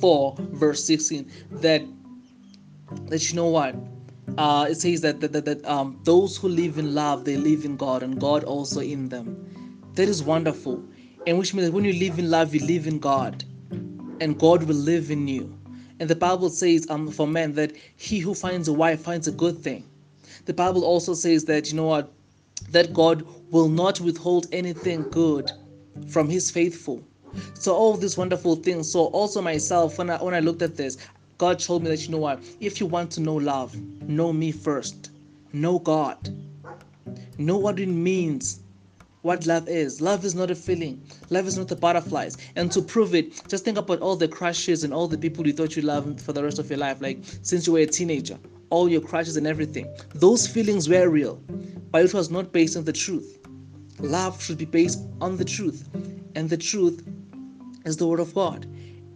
4, 0.00 0.36
verse 0.38 0.84
16, 0.84 1.30
that 1.52 1.82
that 3.06 3.30
you 3.30 3.36
know 3.36 3.46
what? 3.46 3.76
Uh, 4.36 4.66
it 4.68 4.74
says 4.76 5.00
that 5.02 5.20
that, 5.20 5.32
that, 5.32 5.44
that 5.44 5.64
um, 5.66 6.00
those 6.04 6.36
who 6.36 6.48
live 6.48 6.78
in 6.78 6.94
love, 6.94 7.24
they 7.24 7.36
live 7.36 7.64
in 7.64 7.76
God, 7.76 8.02
and 8.02 8.20
God 8.20 8.42
also 8.44 8.80
in 8.80 9.08
them. 9.08 9.80
That 9.94 10.08
is 10.08 10.22
wonderful. 10.22 10.82
And 11.26 11.38
which 11.38 11.54
means 11.54 11.68
that 11.68 11.74
when 11.74 11.84
you 11.84 11.92
live 11.92 12.18
in 12.18 12.30
love, 12.30 12.54
you 12.54 12.64
live 12.66 12.86
in 12.86 12.98
God, 12.98 13.44
and 14.20 14.38
God 14.38 14.64
will 14.64 14.76
live 14.76 15.10
in 15.10 15.28
you. 15.28 15.56
And 16.00 16.08
the 16.08 16.16
Bible 16.16 16.48
says 16.48 16.88
um, 16.90 17.08
for 17.08 17.26
men 17.26 17.54
that 17.54 17.72
he 17.96 18.18
who 18.18 18.34
finds 18.34 18.68
a 18.68 18.72
wife 18.72 19.02
finds 19.02 19.28
a 19.28 19.32
good 19.32 19.58
thing 19.58 19.84
the 20.44 20.54
Bible 20.54 20.84
also 20.84 21.14
says 21.14 21.44
that, 21.46 21.70
you 21.70 21.76
know 21.76 21.86
what, 21.86 22.12
that 22.70 22.92
God 22.92 23.26
will 23.50 23.68
not 23.68 24.00
withhold 24.00 24.46
anything 24.52 25.02
good 25.10 25.50
from 26.08 26.28
his 26.28 26.50
faithful. 26.50 27.02
So 27.54 27.74
all 27.74 27.96
these 27.96 28.16
wonderful 28.16 28.56
things. 28.56 28.90
So 28.90 29.06
also 29.06 29.40
myself, 29.40 29.98
when 29.98 30.10
I 30.10 30.22
when 30.22 30.34
I 30.34 30.40
looked 30.40 30.62
at 30.62 30.76
this, 30.76 30.98
God 31.38 31.58
told 31.58 31.82
me 31.82 31.90
that 31.90 32.02
you 32.02 32.10
know 32.10 32.18
what, 32.18 32.42
if 32.60 32.80
you 32.80 32.86
want 32.86 33.10
to 33.12 33.20
know 33.20 33.34
love, 33.34 33.76
know 34.02 34.32
me 34.32 34.52
first. 34.52 35.10
Know 35.52 35.78
God. 35.78 36.28
Know 37.38 37.56
what 37.56 37.78
it 37.80 37.88
means. 37.88 38.60
What 39.22 39.46
love 39.46 39.68
is. 39.68 40.00
Love 40.00 40.24
is 40.24 40.34
not 40.34 40.50
a 40.50 40.54
feeling. 40.54 41.02
Love 41.28 41.46
is 41.46 41.58
not 41.58 41.68
the 41.68 41.76
butterflies. 41.76 42.38
And 42.56 42.72
to 42.72 42.80
prove 42.80 43.14
it, 43.14 43.42
just 43.48 43.64
think 43.64 43.76
about 43.76 44.00
all 44.00 44.16
the 44.16 44.28
crushes 44.28 44.82
and 44.82 44.94
all 44.94 45.08
the 45.08 45.18
people 45.18 45.46
you 45.46 45.52
thought 45.52 45.76
you 45.76 45.82
loved 45.82 46.20
for 46.20 46.32
the 46.32 46.42
rest 46.42 46.58
of 46.58 46.70
your 46.70 46.78
life, 46.78 47.00
like 47.00 47.18
since 47.42 47.66
you 47.66 47.74
were 47.74 47.80
a 47.80 47.86
teenager 47.86 48.38
all 48.70 48.88
your 48.88 49.00
crushes 49.00 49.36
and 49.36 49.46
everything. 49.46 49.86
Those 50.14 50.46
feelings 50.46 50.88
were 50.88 51.08
real, 51.08 51.36
but 51.90 52.04
it 52.04 52.14
was 52.14 52.30
not 52.30 52.52
based 52.52 52.76
on 52.76 52.84
the 52.84 52.92
truth. 52.92 53.38
Love 53.98 54.42
should 54.42 54.58
be 54.58 54.64
based 54.64 55.00
on 55.20 55.36
the 55.36 55.44
truth, 55.44 55.88
and 56.34 56.48
the 56.48 56.56
truth 56.56 57.06
is 57.84 57.96
the 57.96 58.06
Word 58.06 58.20
of 58.20 58.34
God. 58.34 58.66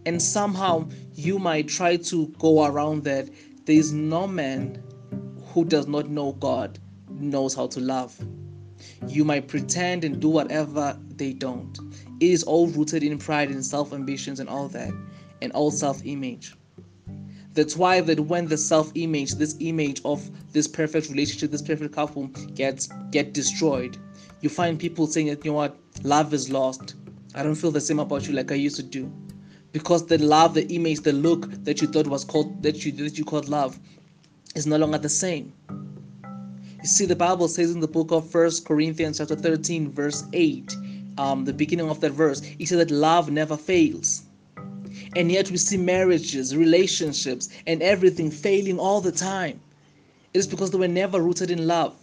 And 0.05 0.21
somehow 0.21 0.87
you 1.13 1.39
might 1.39 1.67
try 1.67 1.97
to 1.97 2.27
go 2.37 2.65
around 2.65 3.03
that. 3.05 3.29
There 3.65 3.75
is 3.75 3.91
no 3.91 4.27
man 4.27 4.83
who 5.47 5.65
does 5.65 5.87
not 5.87 6.09
know 6.09 6.33
God 6.33 6.77
knows 7.09 7.55
how 7.55 7.67
to 7.67 7.79
love. 7.79 8.15
You 9.07 9.23
might 9.25 9.47
pretend 9.47 10.03
and 10.03 10.19
do 10.19 10.29
whatever 10.29 10.99
they 11.15 11.33
don't. 11.33 11.77
It 12.19 12.29
is 12.29 12.43
all 12.43 12.67
rooted 12.67 13.03
in 13.03 13.17
pride 13.17 13.49
and 13.49 13.65
self 13.65 13.93
ambitions 13.93 14.39
and 14.39 14.49
all 14.49 14.67
that, 14.69 14.91
and 15.41 15.51
all 15.53 15.71
self 15.71 16.05
image. 16.05 16.55
That's 17.55 17.77
why 17.77 18.01
that 18.01 18.19
when 18.19 18.47
the 18.47 18.57
self-image, 18.57 19.35
this 19.35 19.55
image 19.61 20.01
of 20.03 20.29
this 20.51 20.67
perfect 20.67 21.09
relationship, 21.09 21.51
this 21.51 21.61
perfect 21.61 21.95
couple 21.95 22.27
gets 22.53 22.87
get 23.11 23.33
destroyed, 23.33 23.97
you 24.41 24.49
find 24.49 24.77
people 24.77 25.07
saying 25.07 25.27
that 25.27 25.43
you 25.45 25.51
know 25.51 25.55
what, 25.55 25.77
love 26.03 26.33
is 26.33 26.51
lost. 26.51 26.95
I 27.33 27.43
don't 27.43 27.55
feel 27.55 27.71
the 27.71 27.81
same 27.81 27.99
about 27.99 28.27
you 28.27 28.33
like 28.33 28.51
I 28.51 28.55
used 28.55 28.75
to 28.75 28.83
do. 28.83 29.11
Because 29.71 30.05
the 30.05 30.17
love, 30.17 30.53
the 30.53 30.67
image, 30.67 30.99
the 31.01 31.13
look 31.13 31.49
that 31.63 31.81
you 31.81 31.87
thought 31.87 32.07
was 32.07 32.25
called 32.25 32.61
that 32.61 32.85
you 32.85 32.91
that 32.91 33.17
you 33.17 33.23
called 33.23 33.49
love 33.49 33.79
is 34.53 34.67
no 34.67 34.77
longer 34.77 34.97
the 34.97 35.09
same. 35.09 35.53
You 35.73 36.87
see, 36.87 37.05
the 37.05 37.15
Bible 37.15 37.47
says 37.47 37.71
in 37.71 37.79
the 37.79 37.87
book 37.87 38.11
of 38.11 38.29
First 38.29 38.65
Corinthians 38.65 39.17
chapter 39.17 39.35
13, 39.35 39.91
verse 39.91 40.23
8, 40.33 40.75
um, 41.17 41.45
the 41.45 41.53
beginning 41.53 41.89
of 41.89 42.01
that 42.01 42.11
verse, 42.11 42.41
it 42.59 42.67
says 42.67 42.77
that 42.77 42.91
love 42.91 43.31
never 43.31 43.57
fails. 43.57 44.24
And 45.15 45.31
yet 45.31 45.49
we 45.49 45.57
see 45.57 45.77
marriages, 45.77 46.55
relationships, 46.55 47.49
and 47.67 47.81
everything 47.81 48.29
failing 48.31 48.79
all 48.79 49.01
the 49.01 49.11
time. 49.11 49.59
It 50.33 50.39
is 50.39 50.47
because 50.47 50.71
they 50.71 50.77
were 50.77 50.87
never 50.87 51.21
rooted 51.21 51.49
in 51.51 51.67
love. 51.67 51.95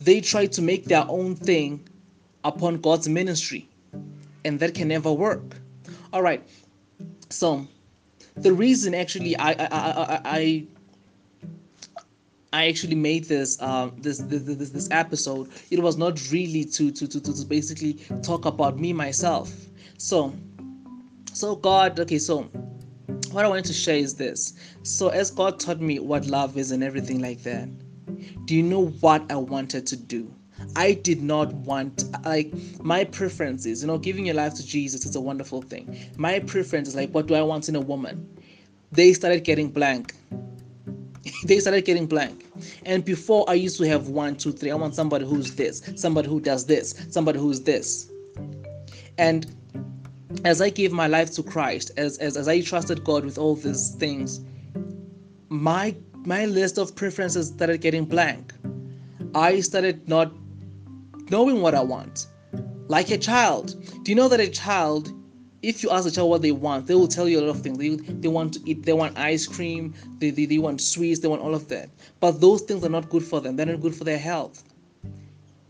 They 0.00 0.20
try 0.20 0.46
to 0.46 0.62
make 0.62 0.86
their 0.86 1.04
own 1.08 1.36
thing 1.36 1.86
upon 2.44 2.80
God's 2.80 3.08
ministry, 3.08 3.68
and 4.44 4.58
that 4.60 4.74
can 4.74 4.88
never 4.88 5.12
work. 5.12 5.60
All 6.12 6.22
right. 6.22 6.42
So, 7.28 7.66
the 8.36 8.52
reason 8.52 8.94
actually 8.94 9.36
I 9.36 9.50
I 9.50 9.68
I, 9.70 10.20
I 10.24 10.66
I 12.52 12.68
actually 12.68 12.94
made 12.96 13.24
this 13.24 13.60
um 13.60 13.92
this, 13.98 14.18
this 14.18 14.42
this 14.42 14.70
this 14.70 14.88
episode. 14.90 15.50
It 15.70 15.80
was 15.80 15.96
not 15.96 16.18
really 16.32 16.64
to 16.64 16.90
to 16.90 17.06
to 17.06 17.20
to 17.20 17.44
basically 17.44 17.94
talk 18.22 18.46
about 18.46 18.78
me 18.78 18.92
myself. 18.92 19.52
So 19.98 20.34
so 21.40 21.56
God, 21.56 21.98
okay, 21.98 22.18
so 22.18 22.42
what 23.32 23.46
I 23.46 23.48
want 23.48 23.64
to 23.64 23.72
share 23.72 23.96
is 23.96 24.14
this. 24.14 24.52
So 24.82 25.08
as 25.08 25.30
God 25.30 25.58
taught 25.58 25.80
me 25.80 25.98
what 25.98 26.26
love 26.26 26.58
is 26.58 26.70
and 26.70 26.84
everything 26.84 27.22
like 27.22 27.42
that, 27.44 27.66
do 28.44 28.54
you 28.54 28.62
know 28.62 28.88
what 29.00 29.22
I 29.32 29.36
wanted 29.36 29.86
to 29.86 29.96
do? 29.96 30.30
I 30.76 30.92
did 30.92 31.22
not 31.22 31.54
want 31.54 32.04
like 32.26 32.52
my 32.82 33.04
preferences, 33.04 33.80
you 33.80 33.86
know, 33.86 33.96
giving 33.96 34.26
your 34.26 34.34
life 34.34 34.52
to 34.56 34.66
Jesus 34.66 35.06
is 35.06 35.16
a 35.16 35.20
wonderful 35.20 35.62
thing. 35.62 36.10
My 36.18 36.40
preference 36.40 36.88
is 36.88 36.94
like 36.94 37.10
what 37.12 37.26
do 37.26 37.34
I 37.34 37.40
want 37.40 37.70
in 37.70 37.76
a 37.76 37.80
woman? 37.80 38.28
They 38.92 39.14
started 39.14 39.42
getting 39.42 39.70
blank. 39.70 40.14
they 41.46 41.58
started 41.58 41.86
getting 41.86 42.06
blank. 42.06 42.44
And 42.84 43.02
before 43.02 43.48
I 43.48 43.54
used 43.54 43.78
to 43.78 43.88
have 43.88 44.08
one, 44.08 44.36
two, 44.36 44.52
three. 44.52 44.70
I 44.70 44.74
want 44.74 44.94
somebody 44.94 45.24
who's 45.24 45.54
this, 45.54 45.90
somebody 45.96 46.28
who 46.28 46.38
does 46.38 46.66
this, 46.66 47.06
somebody 47.08 47.38
who's 47.38 47.62
this. 47.62 48.10
And 49.16 49.46
as 50.44 50.60
I 50.60 50.70
gave 50.70 50.92
my 50.92 51.06
life 51.06 51.32
to 51.32 51.42
Christ, 51.42 51.90
as, 51.96 52.18
as, 52.18 52.36
as 52.36 52.48
I 52.48 52.60
trusted 52.60 53.04
God 53.04 53.24
with 53.24 53.38
all 53.38 53.56
these 53.56 53.90
things, 53.96 54.40
my 55.48 55.94
my 56.24 56.44
list 56.44 56.78
of 56.78 56.94
preferences 56.94 57.48
started 57.48 57.80
getting 57.80 58.04
blank. 58.04 58.52
I 59.34 59.60
started 59.60 60.06
not 60.06 60.32
knowing 61.30 61.62
what 61.62 61.74
I 61.74 61.80
want. 61.80 62.26
Like 62.88 63.10
a 63.10 63.16
child. 63.16 63.74
Do 64.04 64.10
you 64.10 64.16
know 64.16 64.28
that 64.28 64.38
a 64.40 64.48
child, 64.48 65.10
if 65.62 65.82
you 65.82 65.90
ask 65.90 66.06
a 66.06 66.10
child 66.10 66.28
what 66.28 66.42
they 66.42 66.52
want, 66.52 66.86
they 66.86 66.94
will 66.94 67.08
tell 67.08 67.26
you 67.26 67.40
a 67.40 67.42
lot 67.42 67.56
of 67.56 67.62
things. 67.62 67.78
They, 67.78 67.96
they 67.96 68.28
want 68.28 68.54
to 68.54 68.60
eat, 68.66 68.84
they 68.84 68.92
want 68.92 69.16
ice 69.18 69.46
cream, 69.46 69.94
they, 70.18 70.30
they, 70.30 70.44
they 70.44 70.58
want 70.58 70.82
sweets, 70.82 71.20
they 71.20 71.28
want 71.28 71.40
all 71.40 71.54
of 71.54 71.68
that. 71.68 71.88
But 72.20 72.40
those 72.40 72.62
things 72.62 72.84
are 72.84 72.90
not 72.90 73.08
good 73.08 73.24
for 73.24 73.40
them. 73.40 73.56
They're 73.56 73.66
not 73.66 73.80
good 73.80 73.94
for 73.94 74.04
their 74.04 74.18
health. 74.18 74.62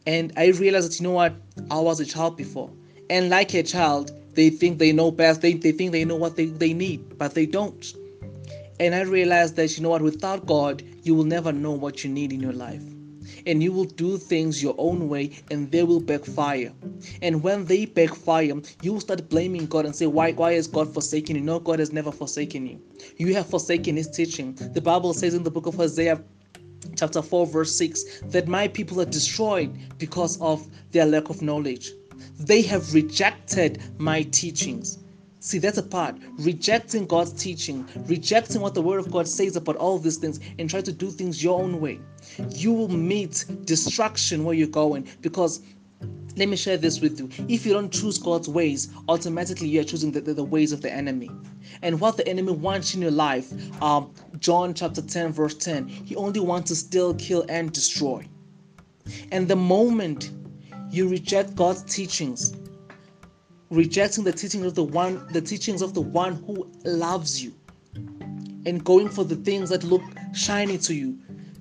And 0.07 0.33
I 0.37 0.49
realized 0.49 0.91
that 0.91 0.99
you 0.99 1.05
know 1.05 1.13
what? 1.13 1.35
I 1.71 1.79
was 1.79 2.01
a 2.01 2.05
child 2.05 2.37
before. 2.37 2.71
And 3.09 3.31
like 3.31 3.55
a 3.55 3.63
child, 3.63 4.20
they 4.35 4.51
think 4.51 4.79
they 4.79 4.93
know 4.93 5.11
best. 5.11 5.43
They, 5.43 5.55
they 5.55 5.73
think 5.73 5.93
they 5.93 6.05
know 6.05 6.17
what 6.17 6.37
they, 6.37 6.47
they 6.47 6.73
need, 6.73 7.19
but 7.19 7.35
they 7.35 7.47
don't. 7.47 7.95
And 8.79 8.95
I 8.95 9.03
realized 9.03 9.57
that, 9.57 9.77
you 9.77 9.83
know 9.83 9.91
what, 9.91 10.03
without 10.03 10.47
God, 10.47 10.83
you 11.03 11.15
will 11.15 11.25
never 11.25 11.53
know 11.53 11.73
what 11.73 12.03
you 12.03 12.11
need 12.11 12.33
in 12.33 12.41
your 12.41 12.53
life. 12.53 12.83
And 13.47 13.63
you 13.63 13.73
will 13.73 13.85
do 13.85 14.17
things 14.17 14.63
your 14.63 14.75
own 14.79 15.09
way 15.09 15.39
and 15.51 15.71
they 15.71 15.83
will 15.83 16.01
backfire. 16.01 16.73
And 17.23 17.43
when 17.43 17.65
they 17.67 17.87
backfire, 17.87 18.61
you 18.83 18.93
will 18.93 19.01
start 19.01 19.29
blaming 19.29 19.67
God 19.67 19.85
and 19.85 19.95
say, 19.95 20.07
Why, 20.07 20.33
why 20.33 20.53
is 20.53 20.67
God 20.67 20.93
forsaken 20.93 21.37
you? 21.37 21.43
No, 21.43 21.59
God 21.59 21.79
has 21.79 21.93
never 21.93 22.13
forsaken 22.13 22.67
you. 22.67 22.81
You 23.19 23.35
have 23.35 23.47
forsaken 23.47 23.97
his 23.97 24.09
teaching. 24.09 24.55
The 24.55 24.81
Bible 24.81 25.15
says 25.15 25.35
in 25.35 25.43
the 25.43 25.51
book 25.51 25.67
of 25.67 25.75
Hosea 25.75 26.23
chapter 26.97 27.23
4 27.23 27.47
verse 27.47 27.77
6 27.77 28.23
that 28.27 28.49
my 28.49 28.69
people 28.69 29.01
are 29.01 29.07
destroyed 29.07 29.71
because 29.99 30.41
of 30.41 30.67
their 30.93 31.07
lack 31.07 31.29
of 31.29 31.43
knowledge 31.43 31.93
they 32.39 32.63
have 32.63 32.95
rejected 32.95 33.83
my 33.99 34.23
teachings 34.25 34.99
see 35.41 35.59
that's 35.59 35.79
a 35.79 35.83
part 35.83 36.17
rejecting 36.39 37.07
god's 37.07 37.33
teaching 37.33 37.87
rejecting 38.07 38.61
what 38.61 38.75
the 38.75 38.83
word 38.83 39.01
of 39.01 39.11
god 39.11 39.27
says 39.27 39.57
about 39.57 39.77
all 39.77 39.99
these 39.99 40.19
things 40.19 40.39
and 40.59 40.69
try 40.69 40.81
to 40.81 40.93
do 40.93 41.11
things 41.11 41.43
your 41.43 41.61
own 41.61 41.81
way 41.81 41.99
you 42.51 42.73
will 42.73 42.89
meet 42.89 43.45
destruction 43.65 44.45
where 44.45 44.55
you're 44.55 44.69
going 44.69 45.07
because 45.21 45.63
let 46.37 46.49
me 46.49 46.57
share 46.57 46.77
this 46.77 47.01
with 47.01 47.19
you. 47.19 47.29
If 47.49 47.67
you 47.67 47.73
don't 47.73 47.93
choose 47.93 48.17
God's 48.17 48.49
ways, 48.49 48.89
automatically 49.09 49.69
you 49.69 49.81
are 49.81 49.85
choosing 49.85 50.13
the, 50.13 50.21
the, 50.21 50.33
the, 50.33 50.45
ways 50.45 50.73
of 50.73 50.81
the 50.81 50.91
enemy. 50.91 51.31
And 51.83 52.01
what 52.01 52.17
the 52.17 52.27
enemy 52.27 52.53
wants 52.53 52.95
in 52.95 53.03
your 53.03 53.11
life, 53.11 53.53
um, 53.83 54.13
John 54.39 54.73
chapter 54.73 55.03
10, 55.03 55.33
verse 55.33 55.55
10, 55.55 55.89
he 55.89 56.15
only 56.17 56.41
wants 56.41 56.71
to 56.71 56.77
steal, 56.77 57.15
kill, 57.15 57.45
and 57.49 57.73
destroy. 57.73 58.27
And 59.33 59.49
the 59.49 59.57
moment 59.57 60.31
you 60.91 61.09
reject 61.09 61.55
God's 61.55 61.83
teachings, 61.83 62.55
rejecting 63.71 64.25
the 64.25 64.33
teachings 64.33 64.67
of 64.67 64.75
the 64.75 64.85
one, 64.85 65.27
the 65.33 65.41
teachings 65.41 65.83
of 65.83 65.95
the 65.95 66.01
one 66.01 66.35
who 66.47 66.71
loves 66.85 67.43
you, 67.43 67.55
and 68.67 68.85
going 68.85 69.09
for 69.09 69.25
the 69.25 69.37
things 69.37 69.71
that 69.71 69.85
look 69.85 70.03
shiny 70.35 70.79
to 70.79 70.95
you, 70.95 71.19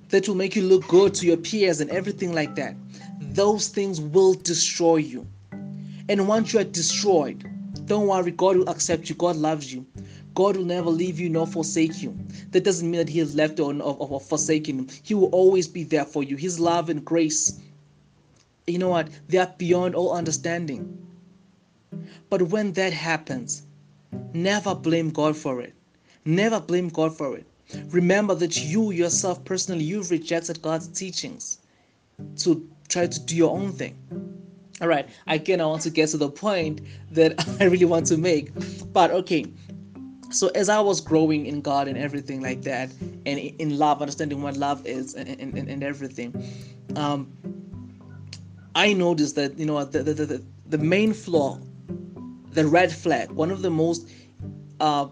that 0.08 0.28
will 0.28 0.34
make 0.34 0.56
you 0.56 0.62
look 0.62 0.86
good 0.88 1.14
to 1.14 1.26
your 1.26 1.36
peers 1.36 1.80
and 1.80 1.90
everything 1.90 2.32
like 2.32 2.54
that 2.56 2.74
those 3.34 3.68
things 3.68 4.00
will 4.00 4.34
destroy 4.34 4.96
you. 4.96 5.26
And 6.08 6.26
once 6.26 6.52
you 6.52 6.60
are 6.60 6.64
destroyed, 6.64 7.48
don't 7.86 8.08
worry, 8.08 8.32
God 8.32 8.56
will 8.56 8.68
accept 8.68 9.08
you. 9.08 9.14
God 9.14 9.36
loves 9.36 9.72
you. 9.72 9.86
God 10.34 10.56
will 10.56 10.64
never 10.64 10.90
leave 10.90 11.18
you 11.20 11.28
nor 11.28 11.46
forsake 11.46 12.02
you. 12.02 12.16
That 12.50 12.64
doesn't 12.64 12.88
mean 12.88 12.98
that 12.98 13.08
He 13.08 13.18
has 13.20 13.34
left 13.34 13.60
or, 13.60 13.72
or, 13.74 13.96
or 13.98 14.20
forsaken 14.20 14.80
you. 14.80 14.86
He 15.02 15.14
will 15.14 15.28
always 15.28 15.68
be 15.68 15.84
there 15.84 16.04
for 16.04 16.22
you. 16.22 16.36
His 16.36 16.58
love 16.58 16.88
and 16.88 17.04
grace, 17.04 17.60
you 18.70 18.78
know 18.78 18.88
what? 18.88 19.08
They 19.28 19.38
are 19.38 19.52
beyond 19.58 19.94
all 19.94 20.12
understanding. 20.12 20.96
But 22.28 22.42
when 22.42 22.72
that 22.74 22.92
happens, 22.92 23.62
never 24.32 24.74
blame 24.74 25.10
God 25.10 25.36
for 25.36 25.60
it. 25.60 25.74
Never 26.24 26.60
blame 26.60 26.88
God 26.88 27.16
for 27.16 27.36
it. 27.36 27.46
Remember 27.90 28.34
that 28.34 28.62
you 28.62 28.90
yourself 28.90 29.44
personally, 29.44 29.84
you've 29.84 30.10
rejected 30.10 30.60
God's 30.62 30.88
teachings 30.88 31.58
to 32.38 32.68
try 32.88 33.06
to 33.06 33.20
do 33.20 33.36
your 33.36 33.56
own 33.56 33.72
thing. 33.72 33.96
All 34.80 34.88
right, 34.88 35.08
again, 35.26 35.60
I 35.60 35.66
want 35.66 35.82
to 35.82 35.90
get 35.90 36.08
to 36.10 36.16
the 36.16 36.30
point 36.30 36.80
that 37.10 37.34
I 37.60 37.64
really 37.64 37.84
want 37.84 38.06
to 38.06 38.16
make. 38.16 38.50
But 38.92 39.10
okay, 39.10 39.46
so 40.30 40.48
as 40.54 40.68
I 40.68 40.80
was 40.80 41.00
growing 41.00 41.46
in 41.46 41.60
God 41.60 41.86
and 41.88 41.98
everything 41.98 42.40
like 42.40 42.62
that, 42.62 42.90
and 43.26 43.38
in 43.38 43.78
love, 43.78 44.00
understanding 44.00 44.42
what 44.42 44.56
love 44.56 44.86
is 44.86 45.14
and, 45.14 45.28
and, 45.28 45.68
and 45.68 45.82
everything, 45.82 46.32
um, 46.96 47.30
I 48.74 48.92
noticed 48.92 49.34
that, 49.36 49.58
you 49.58 49.66
know, 49.66 49.84
the, 49.84 50.02
the, 50.02 50.14
the, 50.14 50.44
the 50.66 50.78
main 50.78 51.12
flaw, 51.12 51.58
the 52.52 52.66
red 52.66 52.92
flag, 52.92 53.30
one 53.30 53.50
of 53.50 53.62
the 53.62 53.70
most 53.70 54.08
uh, 54.80 55.08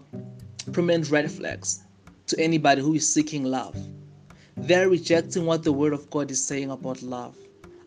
prominent 0.71 1.09
red 1.09 1.31
flags 1.31 1.83
to 2.27 2.39
anybody 2.39 2.81
who 2.81 2.93
is 2.93 3.11
seeking 3.11 3.43
love, 3.43 3.75
they're 4.55 4.89
rejecting 4.89 5.45
what 5.45 5.63
the 5.63 5.71
Word 5.71 5.93
of 5.93 6.09
God 6.09 6.31
is 6.31 6.43
saying 6.43 6.71
about 6.71 7.01
love 7.01 7.35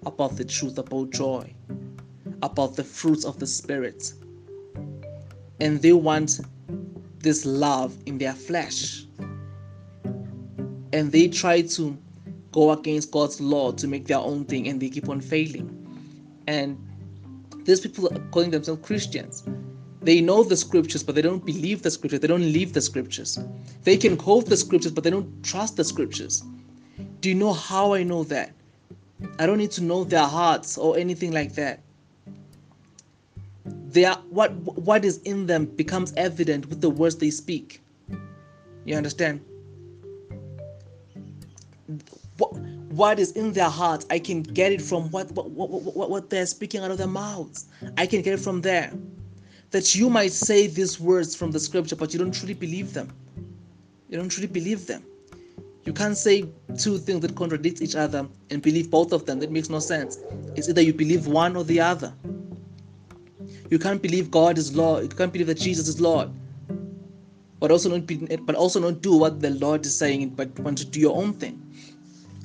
about 0.06 0.36
the 0.36 0.44
truth, 0.44 0.78
about 0.78 1.10
joy, 1.10 1.52
about 2.42 2.76
the 2.76 2.84
fruits 2.84 3.24
of 3.24 3.38
the 3.38 3.46
Spirit. 3.46 4.12
And 5.60 5.80
they 5.80 5.92
want 5.92 6.40
this 7.18 7.44
love 7.46 7.96
in 8.06 8.18
their 8.18 8.32
flesh. 8.32 9.04
And 10.92 11.10
they 11.12 11.28
try 11.28 11.62
to 11.62 11.96
go 12.52 12.70
against 12.70 13.10
God's 13.10 13.40
law 13.40 13.72
to 13.72 13.88
make 13.88 14.06
their 14.06 14.18
own 14.18 14.44
thing 14.44 14.68
and 14.68 14.80
they 14.80 14.90
keep 14.90 15.08
on 15.08 15.20
failing. 15.20 15.68
And 16.46 16.78
these 17.64 17.80
people 17.80 18.08
are 18.08 18.18
calling 18.30 18.50
themselves 18.50 18.86
Christians. 18.86 19.42
They 20.02 20.20
know 20.20 20.42
the 20.42 20.56
scriptures, 20.56 21.02
but 21.02 21.14
they 21.14 21.22
don't 21.22 21.44
believe 21.46 21.82
the 21.82 21.90
scriptures. 21.90 22.20
They 22.20 22.28
don't 22.28 22.52
live 22.52 22.72
the 22.72 22.80
scriptures. 22.80 23.38
They 23.84 23.96
can 23.96 24.16
quote 24.16 24.46
the 24.46 24.56
scriptures, 24.56 24.92
but 24.92 25.04
they 25.04 25.10
don't 25.10 25.42
trust 25.44 25.76
the 25.76 25.84
scriptures. 25.84 26.42
Do 27.20 27.28
you 27.28 27.36
know 27.36 27.52
how 27.52 27.94
I 27.94 28.02
know 28.02 28.24
that? 28.24 28.52
I 29.38 29.46
don't 29.46 29.58
need 29.58 29.70
to 29.72 29.82
know 29.82 30.02
their 30.02 30.26
hearts 30.26 30.76
or 30.76 30.98
anything 30.98 31.30
like 31.30 31.54
that. 31.54 31.80
They 33.64 34.04
are, 34.04 34.16
what 34.30 34.52
what 34.54 35.04
is 35.04 35.18
in 35.18 35.46
them 35.46 35.66
becomes 35.66 36.12
evident 36.16 36.68
with 36.68 36.80
the 36.80 36.90
words 36.90 37.16
they 37.16 37.30
speak. 37.30 37.80
You 38.84 38.96
understand? 38.96 39.40
What, 42.42 42.54
what 43.00 43.18
is 43.18 43.32
in 43.32 43.52
their 43.52 43.70
hearts, 43.70 44.04
I 44.10 44.18
can 44.18 44.42
get 44.42 44.72
it 44.72 44.82
from 44.82 45.10
what 45.10 45.30
what, 45.32 45.50
what, 45.50 45.70
what, 45.70 46.10
what 46.10 46.30
they're 46.30 46.46
speaking 46.46 46.82
out 46.82 46.90
of 46.90 46.98
their 46.98 47.06
mouths. 47.06 47.66
I 47.96 48.06
can 48.06 48.20
get 48.22 48.34
it 48.34 48.40
from 48.40 48.60
there. 48.60 48.92
That 49.70 49.94
you 49.94 50.10
might 50.10 50.32
say 50.32 50.66
these 50.66 51.00
words 51.00 51.34
from 51.34 51.52
the 51.52 51.60
scripture, 51.60 51.96
but 51.96 52.12
you 52.12 52.18
don't 52.18 52.34
truly 52.34 52.54
believe 52.54 52.92
them. 52.92 53.10
You 54.08 54.18
don't 54.18 54.28
truly 54.28 54.48
believe 54.48 54.86
them. 54.86 55.04
You 55.84 55.92
can't 55.92 56.16
say 56.16 56.44
two 56.78 56.98
things 56.98 57.20
that 57.20 57.34
contradict 57.34 57.80
each 57.80 57.96
other 57.96 58.28
and 58.50 58.60
believe 58.60 58.90
both 58.90 59.12
of 59.12 59.24
them. 59.24 59.40
That 59.40 59.50
makes 59.50 59.70
no 59.70 59.78
sense. 59.78 60.18
It's 60.56 60.68
either 60.68 60.82
you 60.82 60.92
believe 60.92 61.26
one 61.26 61.56
or 61.56 61.64
the 61.64 61.80
other. 61.80 62.12
You 63.70 63.78
can't 63.78 64.02
believe 64.02 64.30
God 64.30 64.58
is 64.58 64.76
Lord. 64.76 65.04
You 65.04 65.08
can't 65.08 65.32
believe 65.32 65.46
that 65.46 65.58
Jesus 65.58 65.88
is 65.88 66.00
Lord, 66.00 66.28
but 67.58 67.70
also 67.70 67.88
not 67.88 68.06
be, 68.06 68.16
but 68.16 68.54
also 68.54 68.80
not 68.80 69.00
do 69.00 69.16
what 69.16 69.40
the 69.40 69.50
Lord 69.50 69.86
is 69.86 69.96
saying, 69.96 70.30
but 70.30 70.56
want 70.58 70.76
to 70.78 70.84
do 70.84 71.00
your 71.00 71.16
own 71.16 71.32
thing. 71.32 71.61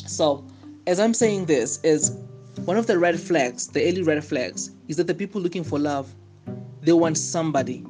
So, 0.08 0.48
as 0.88 1.00
I'm 1.00 1.14
saying 1.14 1.46
this, 1.46 1.80
is 1.84 2.18
one 2.66 2.78
of 2.78 2.88
the 2.88 2.98
red 2.98 3.20
flags, 3.20 3.68
the 3.68 3.88
early 3.88 4.04
red 4.04 4.24
flags, 4.24 4.72
is 4.88 4.96
that 4.98 5.08
the 5.08 5.14
people 5.14 5.42
looking 5.42 5.64
for 5.64 5.78
love, 5.78 6.14
they 6.82 6.94
want 6.94 7.18
somebody 7.18 7.86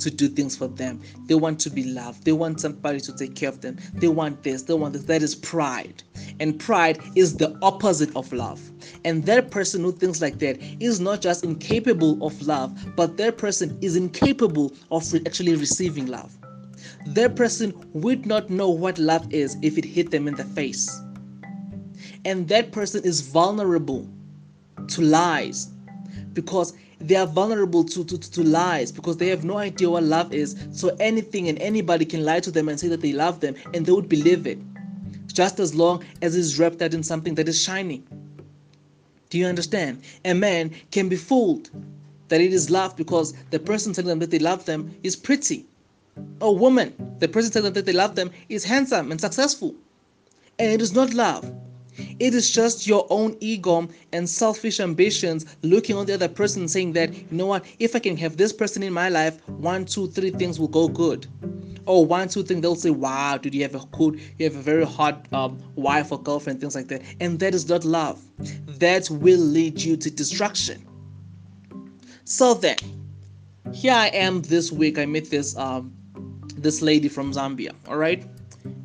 to 0.00 0.10
do 0.10 0.28
things 0.28 0.56
for 0.56 0.66
them. 0.66 1.00
They 1.26 1.34
want 1.34 1.60
to 1.60 1.70
be 1.70 1.84
loved. 1.84 2.24
They 2.24 2.32
want 2.32 2.60
somebody 2.60 3.00
to 3.00 3.16
take 3.16 3.36
care 3.36 3.50
of 3.50 3.60
them. 3.60 3.78
They 3.94 4.08
want 4.08 4.42
this. 4.42 4.62
They 4.62 4.74
want 4.74 4.94
this. 4.94 5.04
That 5.04 5.22
is 5.22 5.34
pride. 5.34 6.02
And 6.40 6.58
pride 6.58 6.98
is 7.14 7.36
the 7.36 7.56
opposite 7.62 8.14
of 8.16 8.32
love. 8.32 8.60
And 9.04 9.24
that 9.26 9.50
person 9.50 9.82
who 9.82 9.92
thinks 9.92 10.20
like 10.20 10.38
that 10.38 10.58
is 10.80 11.00
not 11.00 11.20
just 11.20 11.44
incapable 11.44 12.24
of 12.26 12.40
love, 12.42 12.96
but 12.96 13.16
that 13.18 13.38
person 13.38 13.78
is 13.80 13.94
incapable 13.94 14.72
of 14.90 15.14
actually 15.26 15.54
receiving 15.54 16.06
love. 16.06 16.36
That 17.06 17.36
person 17.36 17.74
would 17.92 18.26
not 18.26 18.50
know 18.50 18.70
what 18.70 18.98
love 18.98 19.32
is 19.32 19.56
if 19.62 19.78
it 19.78 19.84
hit 19.84 20.10
them 20.10 20.26
in 20.26 20.34
the 20.34 20.44
face. 20.44 21.00
And 22.24 22.48
that 22.48 22.72
person 22.72 23.02
is 23.04 23.20
vulnerable 23.20 24.08
to 24.88 25.00
lies 25.00 25.68
because 26.32 26.74
they 27.00 27.16
are 27.16 27.26
vulnerable 27.26 27.82
to, 27.84 28.04
to, 28.04 28.18
to 28.18 28.42
lies 28.42 28.92
because 28.92 29.16
they 29.16 29.28
have 29.28 29.42
no 29.42 29.56
idea 29.56 29.88
what 29.88 30.02
love 30.02 30.34
is. 30.34 30.56
So 30.72 30.94
anything 31.00 31.48
and 31.48 31.58
anybody 31.58 32.04
can 32.04 32.24
lie 32.24 32.40
to 32.40 32.50
them 32.50 32.68
and 32.68 32.78
say 32.78 32.88
that 32.88 33.00
they 33.00 33.12
love 33.12 33.40
them 33.40 33.54
and 33.72 33.86
they 33.86 33.92
would 33.92 34.08
believe 34.08 34.46
it. 34.46 34.58
Just 35.26 35.60
as 35.60 35.74
long 35.74 36.04
as 36.20 36.36
it's 36.36 36.58
wrapped 36.58 36.82
up 36.82 36.92
in 36.92 37.02
something 37.02 37.34
that 37.36 37.48
is 37.48 37.62
shiny. 37.62 38.02
Do 39.30 39.38
you 39.38 39.46
understand? 39.46 40.02
A 40.24 40.34
man 40.34 40.72
can 40.90 41.08
be 41.08 41.16
fooled 41.16 41.70
that 42.28 42.40
it 42.40 42.52
is 42.52 42.68
love 42.68 42.96
because 42.96 43.32
the 43.50 43.58
person 43.58 43.92
telling 43.92 44.08
them 44.08 44.18
that 44.18 44.30
they 44.30 44.38
love 44.38 44.64
them 44.66 44.94
is 45.02 45.16
pretty. 45.16 45.66
A 46.40 46.50
woman, 46.52 47.16
the 47.18 47.28
person 47.28 47.50
telling 47.52 47.72
them 47.72 47.74
that 47.74 47.86
they 47.86 47.92
love 47.92 48.14
them 48.14 48.30
is 48.48 48.64
handsome 48.64 49.10
and 49.10 49.20
successful. 49.20 49.74
And 50.58 50.70
it 50.70 50.82
is 50.82 50.92
not 50.92 51.14
love. 51.14 51.50
It 52.18 52.34
is 52.34 52.50
just 52.50 52.86
your 52.86 53.06
own 53.10 53.36
ego 53.40 53.88
and 54.12 54.28
selfish 54.28 54.80
ambitions 54.80 55.46
looking 55.62 55.96
on 55.96 56.06
the 56.06 56.14
other 56.14 56.28
person 56.28 56.68
saying 56.68 56.92
that, 56.92 57.14
you 57.14 57.26
know 57.30 57.46
what, 57.46 57.64
if 57.78 57.96
I 57.96 57.98
can 57.98 58.16
have 58.16 58.36
this 58.36 58.52
person 58.52 58.82
in 58.82 58.92
my 58.92 59.08
life, 59.08 59.46
one, 59.48 59.84
two, 59.84 60.08
three 60.08 60.30
things 60.30 60.58
will 60.58 60.68
go 60.68 60.88
good. 60.88 61.26
Or 61.86 62.04
one, 62.04 62.28
two 62.28 62.42
things 62.42 62.60
they'll 62.60 62.76
say, 62.76 62.90
wow, 62.90 63.38
dude, 63.38 63.54
you 63.54 63.62
have 63.62 63.74
a 63.74 63.84
good, 63.92 64.20
you 64.38 64.44
have 64.44 64.54
a 64.54 64.62
very 64.62 64.84
hot 64.84 65.26
um, 65.32 65.58
wife 65.74 66.12
or 66.12 66.22
girlfriend, 66.22 66.60
things 66.60 66.74
like 66.74 66.88
that. 66.88 67.02
And 67.20 67.40
that 67.40 67.54
is 67.54 67.68
not 67.68 67.84
love. 67.84 68.22
That 68.66 69.08
will 69.10 69.40
lead 69.40 69.80
you 69.80 69.96
to 69.96 70.10
destruction. 70.10 70.86
So 72.24 72.54
then, 72.54 72.76
here 73.72 73.92
I 73.94 74.08
am 74.08 74.42
this 74.42 74.70
week. 74.70 74.98
I 74.98 75.06
met 75.06 75.30
this 75.30 75.56
um 75.56 75.92
this 76.56 76.82
lady 76.82 77.08
from 77.08 77.32
Zambia, 77.32 77.72
all 77.88 77.96
right? 77.96 78.24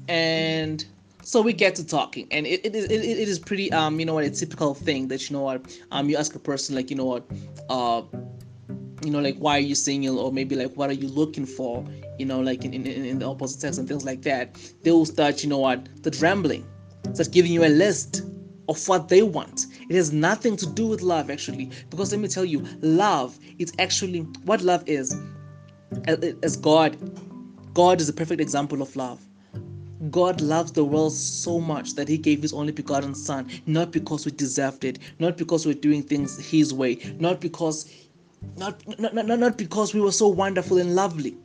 And 0.08 0.86
so 1.26 1.42
we 1.42 1.54
get 1.54 1.74
to 1.74 1.86
talking 1.86 2.28
and 2.30 2.46
it, 2.46 2.64
it 2.64 2.76
is 2.76 2.86
it, 2.86 3.02
it 3.04 3.28
is 3.28 3.40
pretty 3.40 3.72
um 3.72 4.00
you 4.00 4.06
know 4.06 4.14
what 4.14 4.24
a 4.24 4.30
typical 4.30 4.76
thing 4.76 5.08
that 5.08 5.28
you 5.28 5.36
know 5.36 5.42
what 5.42 5.78
um 5.92 6.08
you 6.08 6.16
ask 6.16 6.36
a 6.36 6.40
person 6.40 6.76
like 6.76 6.92
you 6.92 6.96
know 6.96 7.06
what 7.06 7.26
uh 7.70 8.04
you 9.04 9.10
know 9.10 9.20
like 9.20 9.36
why 9.38 9.58
are 9.58 9.68
you 9.72 9.76
single? 9.76 10.20
Or 10.20 10.32
maybe 10.32 10.56
like 10.56 10.74
what 10.76 10.90
are 10.90 10.94
you 10.94 11.08
looking 11.08 11.46
for? 11.46 11.86
You 12.20 12.26
know 12.26 12.40
like 12.40 12.64
in, 12.64 12.74
in, 12.74 12.86
in 12.86 13.20
the 13.20 13.26
opposite 13.26 13.60
sex 13.60 13.78
and 13.78 13.88
things 13.88 14.06
like 14.06 14.22
that. 14.22 14.56
They 14.84 14.92
will 14.92 15.06
start 15.06 15.44
you 15.44 15.50
know 15.50 15.58
what 15.58 16.04
the 16.04 16.16
rambling 16.22 16.66
start 17.14 17.32
giving 17.32 17.52
you 17.52 17.66
a 17.66 17.70
list 17.70 18.24
of 18.68 18.88
what 18.88 19.10
they 19.10 19.24
want. 19.24 19.66
It 19.90 19.96
has 19.96 20.14
nothing 20.14 20.56
to 20.58 20.68
do 20.68 20.86
with 20.86 21.02
love 21.02 21.32
actually. 21.32 21.72
Because 21.90 22.12
let 22.12 22.22
me 22.22 22.28
tell 22.28 22.46
you 22.46 22.60
love 22.82 23.38
is 23.58 23.74
actually 23.80 24.20
what 24.46 24.62
love 24.62 24.84
is 24.88 25.16
as 26.44 26.56
god 26.58 26.98
god 27.74 28.00
is 28.02 28.10
a 28.10 28.14
perfect 28.14 28.42
example 28.42 28.82
of 28.82 28.96
love 28.96 29.25
God 30.12 30.42
loves 30.42 30.74
the 30.74 30.84
world 30.84 31.14
so 31.14 31.60
much 31.60 31.94
that 31.96 32.08
he 32.08 32.18
gave 32.18 32.42
his 32.42 32.54
only 32.54 32.72
begotten 32.72 33.16
son, 33.16 33.50
not 33.66 33.92
because 33.92 34.26
we 34.26 34.32
deserved 34.32 34.84
it, 34.84 35.00
not 35.20 35.38
because 35.38 35.66
we're 35.66 35.74
doing 35.74 36.04
things 36.04 36.38
his 36.38 36.74
way, 36.74 36.96
not 37.20 37.40
because 37.40 37.90
not, 38.58 38.82
not, 39.00 39.14
not, 39.16 39.28
not 39.28 39.58
because 39.58 39.94
we 39.94 40.02
were 40.02 40.12
so 40.12 40.28
wonderful 40.28 40.78
and 40.78 40.96
lovely, 40.96 41.36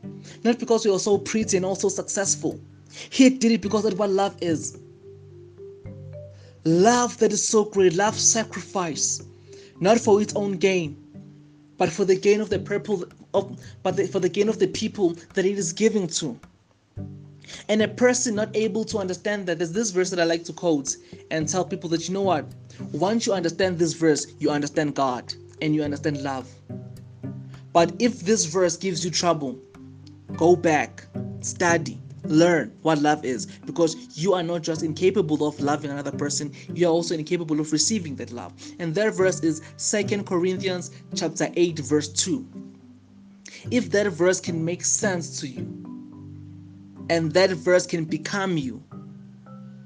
not 0.45 0.59
because 0.59 0.85
we 0.85 0.91
were 0.91 0.99
so 0.99 1.17
pretty 1.17 1.57
and 1.57 1.65
also 1.65 1.89
successful. 1.89 2.61
He 3.11 3.31
did 3.31 3.53
it 3.53 3.61
because 3.61 3.85
that's 3.85 3.97
what 3.97 4.11
love 4.11 4.37
is. 4.41 4.79
Love 6.65 7.17
that 7.19 7.33
is 7.33 7.47
so 7.47 7.65
great, 7.65 7.95
love 7.95 8.19
sacrifice, 8.19 9.23
not 9.81 9.99
for 9.99 10.21
its 10.21 10.35
own 10.35 10.59
gain, 10.59 10.97
but 11.79 11.91
for 11.91 12.05
the 12.05 12.17
gain 12.17 12.41
of 12.41 12.51
the 12.51 12.59
purple 12.59 13.05
of 13.33 13.59
but 13.83 13.97
the, 13.97 14.07
for 14.07 14.21
the 14.21 14.29
gain 14.29 14.49
of 14.49 14.59
the 14.59 14.67
people 14.67 15.15
that 15.35 15.47
it 15.47 15.57
is 15.57 15.73
giving 15.73 16.07
to. 16.09 16.39
And 17.69 17.83
a 17.83 17.89
person 17.89 18.35
not 18.35 18.55
able 18.57 18.85
to 18.85 18.99
understand 18.99 19.47
that, 19.47 19.59
there's 19.59 19.73
this 19.73 19.91
verse 19.91 20.11
that 20.11 20.21
I 20.21 20.25
like 20.25 20.45
to 20.45 20.53
quote 20.53 20.97
and 21.31 21.49
tell 21.49 21.65
people 21.65 21.89
that 21.91 22.09
you 22.09 22.15
know 22.15 22.23
what? 22.23 22.47
Once 22.93 23.27
you 23.27 23.33
understand 23.33 23.79
this 23.79 23.93
verse, 23.93 24.27
you 24.39 24.51
understand 24.51 24.95
God 24.95 25.33
and 25.63 25.75
you 25.75 25.83
understand 25.83 26.23
love. 26.23 26.49
But 27.73 27.93
if 27.99 28.21
this 28.21 28.47
verse 28.47 28.77
gives 28.77 29.05
you 29.05 29.11
trouble, 29.11 29.59
go 30.37 30.57
back, 30.57 31.07
study, 31.41 32.01
learn 32.25 32.73
what 32.83 32.99
love 33.01 33.25
is 33.25 33.47
because 33.47 33.97
you 34.17 34.35
are 34.35 34.43
not 34.43 34.63
just 34.63 34.83
incapable 34.83 35.47
of 35.47 35.59
loving 35.61 35.91
another 35.91 36.13
person 36.13 36.53
you 36.75 36.87
are 36.87 36.91
also 36.91 37.15
incapable 37.15 37.59
of 37.59 37.73
receiving 37.73 38.15
that 38.15 38.31
love 38.31 38.53
and 38.79 38.95
that 38.95 39.15
verse 39.15 39.41
is 39.41 39.63
second 39.77 40.25
corinthians 40.27 40.91
chapter 41.15 41.49
8 41.57 41.79
verse 41.81 42.09
2 42.09 42.47
if 43.71 43.91
that 43.91 44.07
verse 44.09 44.41
can 44.41 44.65
make 44.65 44.85
sense 44.85 45.41
to 45.41 45.49
you 45.49 45.90
and 47.11 47.33
that 47.33 47.51
verse 47.51 47.87
can 47.87 48.05
become 48.05 48.57
you 48.57 48.83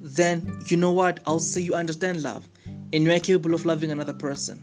then 0.04 0.61
you 0.66 0.76
know 0.76 0.93
what? 0.93 1.21
I'll 1.26 1.38
say 1.38 1.62
you 1.62 1.75
understand 1.75 2.23
love 2.23 2.47
and 2.93 3.04
you're 3.04 3.19
capable 3.19 3.54
of 3.54 3.64
loving 3.64 3.90
another 3.90 4.12
person. 4.12 4.62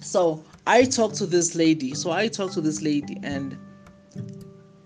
So 0.00 0.44
i 0.66 0.84
talked 0.84 1.16
to 1.16 1.26
this 1.26 1.56
lady 1.56 1.92
so 1.92 2.12
i 2.12 2.28
talked 2.28 2.54
to 2.54 2.60
this 2.60 2.82
lady 2.82 3.18
and 3.24 3.58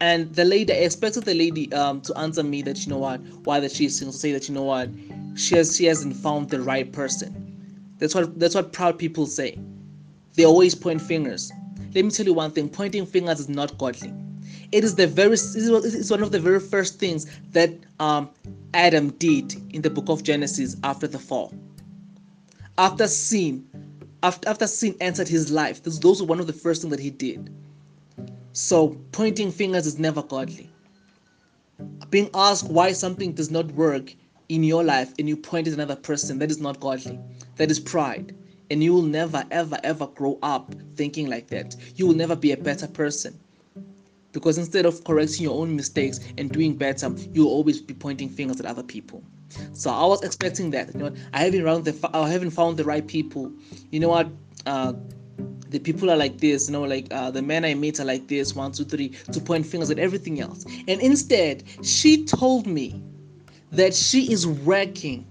and 0.00 0.34
the 0.34 0.44
lady 0.44 0.72
I 0.72 0.76
expected 0.76 1.24
the 1.24 1.34
lady 1.34 1.72
um 1.72 2.00
to 2.02 2.16
answer 2.18 2.42
me 2.42 2.60
that 2.62 2.84
you 2.84 2.92
know 2.92 2.98
what? 2.98 3.20
Why 3.44 3.58
that 3.60 3.72
she's 3.72 3.98
single 3.98 4.12
to 4.12 4.18
say 4.18 4.32
that 4.32 4.48
you 4.48 4.54
know 4.54 4.62
what? 4.64 4.90
She 5.34 5.56
has 5.56 5.76
she 5.76 5.86
hasn't 5.86 6.16
found 6.16 6.50
the 6.50 6.60
right 6.60 6.92
person. 6.92 7.30
That's 7.98 8.14
what 8.14 8.38
that's 8.38 8.54
what 8.54 8.72
proud 8.72 8.98
people 8.98 9.26
say. 9.26 9.58
They 10.34 10.44
always 10.44 10.74
point 10.74 11.00
fingers. 11.00 11.50
Let 11.94 12.04
me 12.04 12.10
tell 12.10 12.26
you 12.26 12.34
one 12.34 12.50
thing 12.50 12.68
pointing 12.68 13.06
fingers 13.06 13.40
is 13.40 13.48
not 13.48 13.78
godly 13.78 14.12
it 14.72 14.84
is 14.84 14.94
the 14.94 15.06
very 15.06 15.34
it's 15.34 16.10
one 16.10 16.22
of 16.22 16.32
the 16.32 16.40
very 16.40 16.60
first 16.60 16.98
things 16.98 17.26
that 17.50 17.70
um 18.00 18.30
adam 18.74 19.10
did 19.10 19.54
in 19.74 19.82
the 19.82 19.90
book 19.90 20.08
of 20.08 20.22
genesis 20.22 20.76
after 20.84 21.06
the 21.06 21.18
fall 21.18 21.54
after 22.78 23.06
sin 23.06 23.66
after, 24.22 24.48
after 24.48 24.66
sin 24.66 24.94
entered 25.00 25.28
his 25.28 25.50
life 25.50 25.82
those 25.82 26.20
were 26.20 26.28
one 26.28 26.40
of 26.40 26.46
the 26.46 26.52
first 26.52 26.82
things 26.82 26.90
that 26.90 27.00
he 27.00 27.10
did 27.10 27.50
so 28.56 28.96
pointing 29.12 29.52
fingers 29.52 29.86
is 29.86 29.98
never 29.98 30.22
godly. 30.22 30.70
Being 32.08 32.30
asked 32.32 32.70
why 32.70 32.92
something 32.92 33.34
does 33.34 33.50
not 33.50 33.70
work 33.72 34.14
in 34.48 34.64
your 34.64 34.82
life 34.82 35.12
and 35.18 35.28
you 35.28 35.36
point 35.36 35.68
at 35.68 35.74
another 35.74 35.94
person, 35.94 36.38
that 36.38 36.50
is 36.50 36.58
not 36.58 36.80
godly. 36.80 37.20
That 37.56 37.70
is 37.70 37.78
pride. 37.78 38.34
And 38.70 38.82
you 38.82 38.94
will 38.94 39.02
never, 39.02 39.44
ever, 39.50 39.78
ever 39.84 40.06
grow 40.06 40.38
up 40.42 40.74
thinking 40.94 41.28
like 41.28 41.48
that. 41.48 41.76
You 41.96 42.06
will 42.06 42.14
never 42.14 42.34
be 42.34 42.52
a 42.52 42.56
better 42.56 42.86
person. 42.86 43.38
Because 44.36 44.58
instead 44.58 44.84
of 44.84 45.02
correcting 45.04 45.44
your 45.44 45.58
own 45.58 45.74
mistakes 45.74 46.20
and 46.36 46.52
doing 46.52 46.76
better, 46.76 47.10
you'll 47.32 47.48
always 47.48 47.80
be 47.80 47.94
pointing 47.94 48.28
fingers 48.28 48.60
at 48.60 48.66
other 48.66 48.82
people. 48.82 49.24
So 49.72 49.88
I 49.88 50.04
was 50.04 50.22
expecting 50.22 50.72
that. 50.72 50.92
You 50.92 51.04
know, 51.04 51.14
I 51.32 51.44
haven't 51.44 51.64
found 51.64 51.86
the 51.86 52.10
I 52.12 52.28
haven't 52.28 52.50
found 52.50 52.76
the 52.76 52.84
right 52.84 53.06
people. 53.06 53.50
You 53.90 54.00
know 54.00 54.10
what? 54.10 54.28
Uh, 54.66 54.92
the 55.70 55.78
people 55.78 56.10
are 56.10 56.18
like 56.18 56.36
this, 56.36 56.68
you 56.68 56.74
know, 56.74 56.82
like 56.82 57.06
uh, 57.12 57.30
the 57.30 57.40
men 57.40 57.64
I 57.64 57.72
meet 57.72 57.98
are 57.98 58.04
like 58.04 58.28
this, 58.28 58.54
one, 58.54 58.72
two, 58.72 58.84
three, 58.84 59.08
to 59.32 59.40
point 59.40 59.64
fingers 59.64 59.90
at 59.90 59.98
everything 59.98 60.38
else. 60.38 60.66
And 60.86 61.00
instead, 61.00 61.64
she 61.82 62.26
told 62.26 62.66
me 62.66 63.02
that 63.72 63.94
she 63.94 64.30
is 64.30 64.46
working 64.46 65.26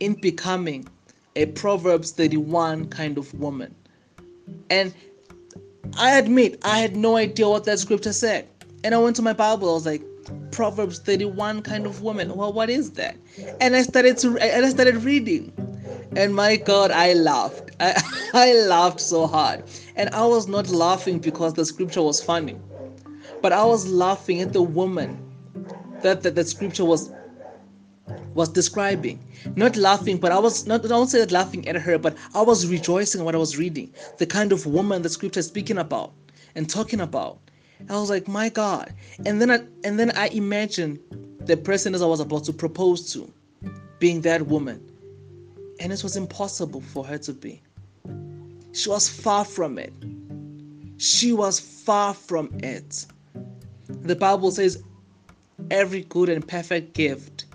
in 0.00 0.14
becoming 0.14 0.88
a 1.36 1.46
Proverbs 1.46 2.10
31 2.10 2.88
kind 2.88 3.18
of 3.18 3.32
woman. 3.34 3.72
And 4.68 4.92
I 5.98 6.18
admit, 6.18 6.60
I 6.64 6.78
had 6.78 6.96
no 6.96 7.16
idea 7.16 7.48
what 7.48 7.64
that 7.64 7.78
scripture 7.78 8.12
said. 8.12 8.48
And 8.84 8.94
I 8.94 8.98
went 8.98 9.16
to 9.16 9.22
my 9.22 9.32
Bible, 9.32 9.70
I 9.70 9.74
was 9.74 9.86
like, 9.86 10.02
Proverbs 10.50 10.98
31 11.00 11.62
kind 11.62 11.86
of 11.86 12.02
woman. 12.02 12.34
Well, 12.34 12.52
what 12.52 12.70
is 12.70 12.92
that? 12.92 13.16
And 13.60 13.74
I 13.74 13.82
started 13.82 14.18
to 14.18 14.38
and 14.38 14.64
I 14.64 14.68
started 14.70 14.96
reading. 14.96 15.52
And 16.16 16.34
my 16.34 16.56
God, 16.56 16.90
I 16.90 17.14
laughed. 17.14 17.70
I, 17.80 18.00
I 18.34 18.54
laughed 18.66 19.00
so 19.00 19.26
hard. 19.26 19.64
And 19.96 20.10
I 20.10 20.24
was 20.26 20.46
not 20.48 20.68
laughing 20.68 21.18
because 21.18 21.54
the 21.54 21.64
scripture 21.64 22.02
was 22.02 22.22
funny, 22.22 22.56
but 23.40 23.52
I 23.52 23.64
was 23.64 23.88
laughing 23.88 24.40
at 24.40 24.52
the 24.52 24.62
woman 24.62 25.18
that, 26.02 26.22
that 26.22 26.34
the 26.34 26.44
scripture 26.44 26.84
was 26.84 27.10
was 28.34 28.48
describing. 28.48 29.22
Not 29.56 29.76
laughing, 29.76 30.18
but 30.18 30.32
I 30.32 30.38
was 30.38 30.66
not 30.66 30.84
I 30.84 30.88
don't 30.88 31.08
say 31.08 31.20
that 31.20 31.32
laughing 31.32 31.68
at 31.68 31.76
her, 31.76 31.98
but 31.98 32.16
I 32.34 32.42
was 32.42 32.66
rejoicing 32.66 33.24
what 33.24 33.34
I 33.34 33.38
was 33.38 33.56
reading. 33.58 33.92
The 34.18 34.26
kind 34.26 34.52
of 34.52 34.66
woman 34.66 35.02
the 35.02 35.08
scripture 35.08 35.40
is 35.40 35.46
speaking 35.46 35.78
about 35.78 36.12
and 36.54 36.68
talking 36.68 37.00
about. 37.00 37.38
I 37.88 37.94
was 37.94 38.10
like, 38.10 38.28
my 38.28 38.48
God. 38.48 38.94
And 39.26 39.40
then 39.40 39.50
I 39.50 39.60
and 39.84 39.98
then 39.98 40.12
I 40.16 40.28
imagined 40.28 41.00
the 41.40 41.56
person 41.56 41.94
as 41.94 42.02
I 42.02 42.06
was 42.06 42.20
about 42.20 42.44
to 42.44 42.52
propose 42.52 43.12
to 43.12 43.32
being 43.98 44.20
that 44.22 44.46
woman. 44.46 44.80
And 45.80 45.92
it 45.92 46.02
was 46.02 46.16
impossible 46.16 46.80
for 46.80 47.04
her 47.04 47.18
to 47.18 47.32
be. 47.32 47.60
She 48.72 48.88
was 48.88 49.08
far 49.08 49.44
from 49.44 49.78
it. 49.78 49.92
She 50.96 51.32
was 51.32 51.58
far 51.58 52.14
from 52.14 52.54
it. 52.62 53.06
The 53.88 54.16
Bible 54.16 54.50
says 54.50 54.82
every 55.70 56.02
good 56.02 56.28
and 56.28 56.46
perfect 56.46 56.94
gift 56.94 57.46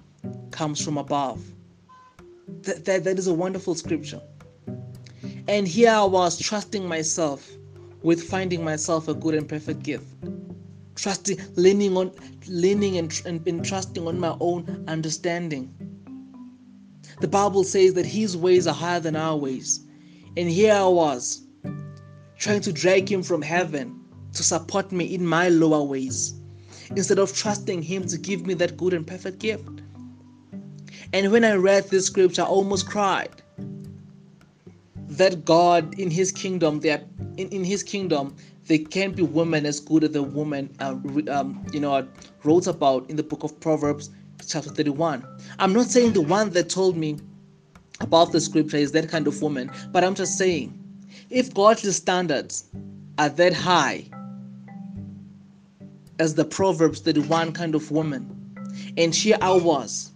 comes 0.52 0.84
from 0.84 0.98
above. 0.98 1.44
That, 2.62 2.86
that, 2.86 3.04
that 3.04 3.20
is 3.20 3.28
a 3.28 3.34
wonderful 3.34 3.76
scripture. 3.76 4.22
And 5.48 5.68
here 5.68 5.92
I 5.92 6.04
was 6.04 6.38
trusting 6.38 6.88
myself 6.88 7.50
with 8.02 8.24
finding 8.24 8.64
myself 8.64 9.08
a 9.08 9.14
good 9.14 9.34
and 9.34 9.48
perfect 9.48 9.84
gift. 9.84 10.06
Trusting, 10.96 11.40
leaning 11.56 11.96
on, 11.96 12.12
leaning 12.48 12.98
and, 12.98 13.22
and, 13.26 13.48
and 13.48 13.64
trusting 13.64 14.08
on 14.08 14.20
my 14.20 14.36
own 14.40 14.84
understanding. 14.88 15.74
The 17.22 17.28
Bible 17.28 17.64
says 17.64 17.94
that 17.94 18.06
His 18.06 18.36
ways 18.36 18.68
are 18.68 18.74
higher 18.74 19.00
than 19.00 19.16
our 19.16 19.36
ways. 19.36 19.86
And 20.36 20.50
here 20.50 20.74
I 20.74 20.88
was, 20.88 21.48
trying 22.38 22.62
to 22.62 22.74
drag 22.74 23.10
Him 23.10 23.24
from 23.24 23.42
heaven 23.42 24.00
to 24.34 24.44
support 24.44 24.92
me 24.92 25.16
in 25.16 25.26
my 25.26 25.50
lower 25.50 25.84
ways, 25.84 26.36
instead 26.96 27.20
of 27.20 27.36
trusting 27.36 27.82
Him 27.82 28.06
to 28.08 28.18
give 28.18 28.46
me 28.46 28.54
that 28.56 28.78
good 28.78 28.94
and 28.94 29.06
perfect 29.06 29.40
gift. 29.40 29.68
And 31.14 31.32
when 31.32 31.44
I 31.44 31.54
read 31.54 31.90
this 31.90 32.06
scripture, 32.08 32.42
I 32.42 32.46
almost 32.46 32.88
cried. 32.90 33.42
That 35.08 35.46
God 35.46 35.98
in 36.00 36.12
His 36.12 36.32
kingdom, 36.32 36.80
there 36.82 37.04
in, 37.38 37.50
in 37.50 37.64
His 37.64 37.82
kingdom, 37.82 38.36
there 38.66 38.80
can 38.80 39.14
be 39.14 39.24
women 39.24 39.66
as 39.66 39.80
good 39.80 40.04
as 40.04 40.12
the 40.12 40.24
woman, 40.24 40.76
uh, 40.80 40.96
um, 41.32 41.66
you 41.72 41.80
know, 41.80 42.08
wrote 42.44 42.68
about 42.68 43.10
in 43.10 43.16
the 43.16 43.24
book 43.24 43.44
of 43.44 43.58
Proverbs, 43.60 44.10
chapter 44.46 44.70
31. 44.70 45.26
I'm 45.60 45.74
not 45.74 45.86
saying 45.88 46.14
the 46.14 46.22
one 46.22 46.50
that 46.52 46.70
told 46.70 46.98
me 46.98 47.18
about 48.02 48.32
the 48.32 48.42
scripture 48.42 48.78
is 48.78 48.92
that 48.92 49.10
kind 49.10 49.28
of 49.28 49.42
woman, 49.42 49.72
but 49.92 50.04
I'm 50.04 50.14
just 50.14 50.38
saying, 50.38 50.78
if 51.30 51.54
God's 51.54 51.96
standards 51.96 52.66
are 53.18 53.30
that 53.30 53.54
high 53.54 54.06
as 56.20 56.36
the 56.36 56.46
Proverbs 56.46 57.00
31 57.00 57.54
kind 57.54 57.74
of 57.74 57.90
woman, 57.92 58.34
and 58.98 59.16
here 59.16 59.38
I 59.42 59.54
was 59.54 60.12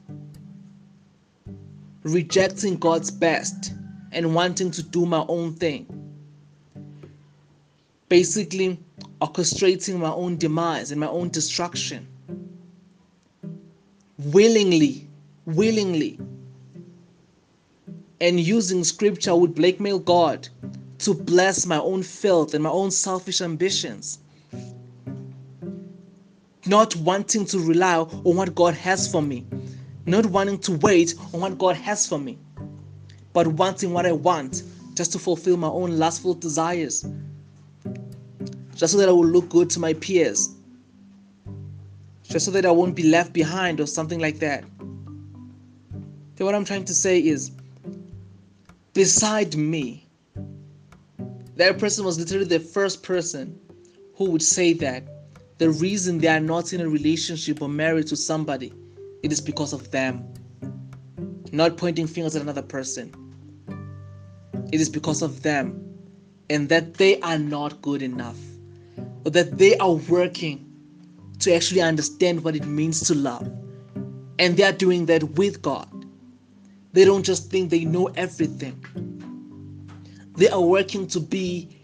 rejecting 2.04 2.78
God's 2.78 3.12
best 3.12 3.74
and 4.12 4.34
wanting 4.34 4.72
to 4.72 4.84
do 4.84 5.06
my 5.06 5.24
own 5.28 5.54
thing, 5.54 5.86
basically 8.10 8.80
orchestrating 9.22 10.00
my 10.00 10.12
own 10.12 10.38
demise 10.38 10.92
and 10.92 11.00
my 11.00 11.08
own 11.08 11.30
destruction. 11.30 12.08
Willingly, 14.18 15.08
willingly, 15.46 16.20
and 18.20 18.40
using 18.40 18.84
scripture 18.84 19.36
would 19.36 19.56
blackmail 19.56 20.00
God 20.00 20.48
to 21.00 21.14
bless 21.14 21.66
my 21.66 21.80
own 21.80 22.04
filth 22.04 22.54
and 22.54 22.64
my 22.64 22.70
own 22.70 22.92
selfish 22.92 23.42
ambitions. 23.42 24.20
Not 26.68 26.96
wanting 26.98 27.46
to 27.46 27.60
rely 27.60 27.96
on 27.96 28.36
what 28.36 28.54
God 28.54 28.76
has 28.76 29.12
for 29.12 29.22
me, 29.22 29.46
not 30.06 30.26
wanting 30.26 30.60
to 30.60 30.74
wait 30.78 31.16
on 31.34 31.42
what 31.42 31.58
God 31.58 31.76
has 31.76 32.08
for 32.08 32.20
me, 32.20 32.38
but 33.34 33.48
wanting 33.48 33.94
what 33.94 34.06
I 34.06 34.12
want 34.12 34.64
just 34.96 35.12
to 35.14 35.20
fulfill 35.20 35.58
my 35.58 35.68
own 35.68 35.98
lustful 35.98 36.34
desires, 36.34 37.06
just 38.76 38.94
so 38.94 39.00
that 39.00 39.10
I 39.10 39.12
will 39.12 39.26
look 39.26 39.50
good 39.50 39.70
to 39.72 39.80
my 39.80 39.94
peers 39.94 40.56
just 42.32 42.46
so 42.46 42.52
that 42.52 42.66
I 42.66 42.72
won't 42.72 42.96
be 42.96 43.04
left 43.04 43.34
behind 43.34 43.80
or 43.80 43.86
something 43.86 44.20
like 44.20 44.40
that. 44.40 44.64
So 46.38 46.46
what 46.46 46.56
I'm 46.56 46.66
trying 46.66 46.86
to 46.86 46.94
say 46.94 47.20
is, 47.20 47.52
beside 48.94 49.56
me, 49.56 50.08
that 51.58 51.78
person 51.78 52.06
was 52.06 52.18
literally 52.18 52.46
the 52.46 52.60
first 52.60 53.04
person 53.04 53.60
who 54.16 54.32
would 54.32 54.42
say 54.42 54.74
that 54.74 55.04
the 55.58 55.70
reason 55.70 56.18
they 56.18 56.30
are 56.30 56.40
not 56.40 56.74
in 56.74 56.82
a 56.82 56.90
relationship 56.90 57.62
or 57.62 57.70
married 57.70 58.08
to 58.08 58.16
somebody, 58.16 58.74
it 59.24 59.32
is 59.32 59.42
because 59.42 59.74
of 59.74 59.92
them. 59.92 60.28
Not 61.52 61.78
pointing 61.78 62.08
fingers 62.08 62.36
at 62.36 62.42
another 62.42 62.62
person. 62.62 63.14
It 64.72 64.80
is 64.80 64.90
because 64.90 65.22
of 65.22 65.42
them 65.44 65.78
and 66.50 66.70
that 66.70 66.96
they 66.96 67.20
are 67.22 67.38
not 67.38 67.82
good 67.82 68.02
enough 68.02 68.38
or 69.26 69.32
that 69.32 69.58
they 69.58 69.78
are 69.78 69.94
working 69.94 70.66
to 71.40 71.54
actually 71.54 71.82
understand 71.82 72.44
what 72.44 72.56
it 72.56 72.66
means 72.66 73.02
to 73.08 73.16
love. 73.16 73.48
And 74.40 74.58
they 74.58 74.64
are 74.64 74.72
doing 74.72 75.06
that 75.08 75.24
with 75.36 75.62
God. 75.62 75.90
They 76.94 77.06
don't 77.06 77.24
just 77.24 77.52
think 77.52 77.70
they 77.70 77.86
know 77.86 78.08
everything. 78.16 78.78
They 80.36 80.48
are 80.50 80.62
working 80.62 81.08
to 81.08 81.20
be 81.20 81.78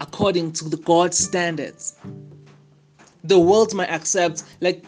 according 0.00 0.52
to 0.52 0.68
the 0.68 0.76
God 0.76 1.12
standards 1.12 1.96
the 3.24 3.38
world 3.38 3.74
might 3.74 3.90
accept 3.90 4.44
like 4.60 4.84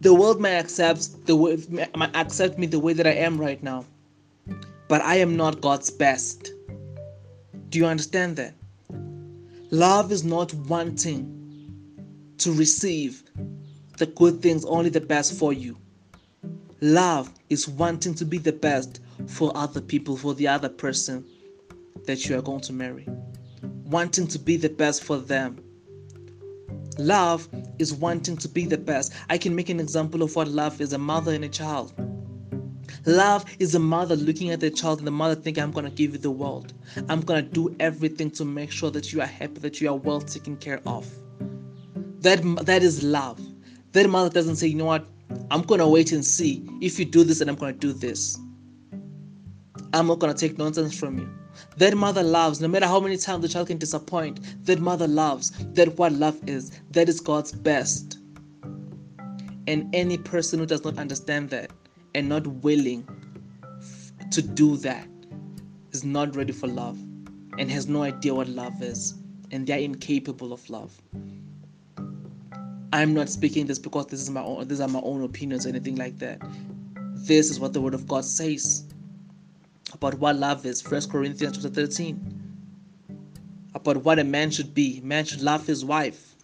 the 0.00 0.14
world 0.14 0.40
may 0.40 0.58
accept 0.58 1.26
the 1.26 1.36
way 1.36 1.58
might 1.94 2.14
accept 2.16 2.58
me 2.58 2.66
the 2.66 2.78
way 2.78 2.92
that 2.94 3.06
I 3.06 3.12
am 3.12 3.38
right 3.38 3.62
now. 3.62 3.84
But 4.88 5.02
I 5.02 5.16
am 5.16 5.36
not 5.36 5.60
God's 5.60 5.90
best. 5.90 6.52
Do 7.68 7.78
you 7.78 7.86
understand 7.86 8.36
that? 8.36 8.54
Love 9.70 10.10
is 10.10 10.24
not 10.24 10.52
wanting 10.54 11.36
to 12.38 12.52
receive 12.52 13.22
the 13.98 14.06
good 14.06 14.42
things, 14.42 14.64
only 14.64 14.90
the 14.90 15.00
best 15.00 15.34
for 15.34 15.52
you. 15.52 15.76
Love 16.80 17.30
is 17.50 17.68
wanting 17.68 18.14
to 18.14 18.24
be 18.24 18.38
the 18.38 18.52
best 18.52 19.00
for 19.28 19.52
other 19.54 19.80
people, 19.80 20.16
for 20.16 20.34
the 20.34 20.48
other 20.48 20.70
person 20.70 21.24
that 22.06 22.26
you 22.26 22.36
are 22.36 22.42
going 22.42 22.62
to 22.62 22.72
marry. 22.72 23.06
Wanting 23.84 24.26
to 24.28 24.38
be 24.38 24.56
the 24.56 24.70
best 24.70 25.04
for 25.04 25.18
them 25.18 25.62
Love 27.00 27.48
is 27.78 27.94
wanting 27.94 28.36
to 28.36 28.46
be 28.46 28.66
the 28.66 28.76
best. 28.76 29.14
I 29.30 29.38
can 29.38 29.54
make 29.54 29.70
an 29.70 29.80
example 29.80 30.22
of 30.22 30.36
what 30.36 30.48
love 30.48 30.82
is 30.82 30.92
a 30.92 30.98
mother 30.98 31.32
and 31.32 31.44
a 31.44 31.48
child. 31.48 31.94
Love 33.06 33.46
is 33.58 33.74
a 33.74 33.78
mother 33.78 34.16
looking 34.16 34.50
at 34.50 34.60
the 34.60 34.70
child 34.70 34.98
and 34.98 35.06
the 35.06 35.10
mother 35.10 35.34
thinking, 35.34 35.62
I'm 35.62 35.70
going 35.70 35.86
to 35.86 35.90
give 35.90 36.12
you 36.12 36.18
the 36.18 36.30
world. 36.30 36.74
I'm 37.08 37.22
going 37.22 37.42
to 37.42 37.50
do 37.50 37.74
everything 37.80 38.30
to 38.32 38.44
make 38.44 38.70
sure 38.70 38.90
that 38.90 39.14
you 39.14 39.22
are 39.22 39.26
happy, 39.26 39.60
that 39.60 39.80
you 39.80 39.88
are 39.88 39.96
well 39.96 40.20
taken 40.20 40.58
care 40.58 40.82
of. 40.84 41.10
That, 42.20 42.42
that 42.66 42.82
is 42.82 43.02
love. 43.02 43.40
That 43.92 44.10
mother 44.10 44.28
doesn't 44.28 44.56
say, 44.56 44.66
you 44.66 44.76
know 44.76 44.84
what, 44.84 45.06
I'm 45.50 45.62
going 45.62 45.80
to 45.80 45.88
wait 45.88 46.12
and 46.12 46.22
see 46.22 46.68
if 46.82 46.98
you 46.98 47.06
do 47.06 47.24
this 47.24 47.40
and 47.40 47.48
I'm 47.48 47.56
going 47.56 47.72
to 47.72 47.78
do 47.78 47.94
this. 47.94 48.38
I'm 49.94 50.06
not 50.06 50.18
going 50.18 50.34
to 50.34 50.38
take 50.38 50.58
nonsense 50.58 50.94
from 50.98 51.18
you. 51.18 51.39
That 51.76 51.96
mother 51.96 52.22
loves, 52.22 52.60
no 52.60 52.68
matter 52.68 52.86
how 52.86 53.00
many 53.00 53.16
times 53.16 53.42
the 53.42 53.48
child 53.48 53.68
can 53.68 53.78
disappoint, 53.78 54.64
that 54.66 54.80
mother 54.80 55.08
loves. 55.08 55.50
That 55.74 55.98
what 55.98 56.12
love 56.12 56.38
is, 56.48 56.70
that 56.90 57.08
is 57.08 57.20
God's 57.20 57.52
best. 57.52 58.18
And 59.66 59.94
any 59.94 60.18
person 60.18 60.58
who 60.58 60.66
does 60.66 60.84
not 60.84 60.98
understand 60.98 61.50
that 61.50 61.70
and 62.14 62.28
not 62.28 62.46
willing 62.46 63.08
to 64.30 64.42
do 64.42 64.76
that 64.78 65.06
is 65.92 66.04
not 66.04 66.34
ready 66.36 66.52
for 66.52 66.66
love 66.66 66.98
and 67.58 67.70
has 67.70 67.86
no 67.86 68.02
idea 68.02 68.34
what 68.34 68.48
love 68.48 68.82
is 68.82 69.14
and 69.50 69.66
they 69.66 69.72
are 69.74 69.78
incapable 69.78 70.52
of 70.52 70.68
love. 70.70 71.00
I'm 72.92 73.14
not 73.14 73.28
speaking 73.28 73.66
this 73.66 73.78
because 73.78 74.06
this 74.06 74.20
is 74.20 74.30
my 74.30 74.42
own 74.42 74.66
these 74.66 74.80
are 74.80 74.88
my 74.88 75.00
own 75.00 75.22
opinions 75.22 75.66
or 75.66 75.68
anything 75.68 75.96
like 75.96 76.18
that. 76.18 76.40
This 77.14 77.50
is 77.50 77.60
what 77.60 77.72
the 77.72 77.80
word 77.80 77.94
of 77.94 78.06
God 78.08 78.24
says 78.24 78.84
about 79.92 80.14
what 80.14 80.36
love 80.36 80.64
is. 80.66 80.80
First 80.80 81.10
Corinthians 81.10 81.56
chapter 81.56 81.68
13. 81.68 82.18
About 83.74 83.98
what 83.98 84.18
a 84.18 84.24
man 84.24 84.50
should 84.50 84.74
be. 84.74 85.00
Man 85.02 85.24
should 85.24 85.42
love 85.42 85.66
his 85.66 85.84
wife. 85.84 86.34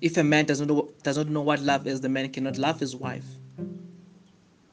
If 0.00 0.16
a 0.16 0.24
man 0.24 0.44
does 0.44 0.60
not 0.60 0.68
know, 0.68 0.90
does 1.02 1.16
not 1.16 1.28
know 1.28 1.40
what 1.40 1.60
love 1.60 1.86
is, 1.86 2.00
the 2.00 2.08
man 2.08 2.30
cannot 2.30 2.58
love 2.58 2.78
his 2.78 2.94
wife. 2.94 3.24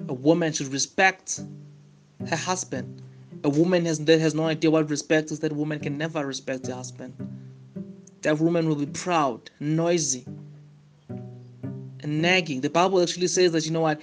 A 0.07 0.13
woman 0.13 0.51
should 0.51 0.67
respect 0.67 1.39
her 2.27 2.35
husband. 2.35 3.01
A 3.43 3.49
woman 3.49 3.85
has, 3.85 3.99
that 3.99 4.19
has 4.19 4.35
no 4.35 4.45
idea 4.45 4.69
what 4.69 4.89
respect 4.89 5.31
is, 5.31 5.39
that 5.39 5.53
woman 5.53 5.79
can 5.79 5.97
never 5.97 6.25
respect 6.25 6.67
her 6.67 6.73
husband. 6.75 7.13
That 8.21 8.39
woman 8.39 8.67
will 8.67 8.75
be 8.75 8.85
proud, 8.85 9.49
noisy, 9.59 10.25
and 11.09 12.21
nagging. 12.21 12.61
The 12.61 12.69
Bible 12.69 13.01
actually 13.01 13.27
says 13.27 13.51
that 13.53 13.65
you 13.65 13.71
know 13.71 13.81
what, 13.81 14.01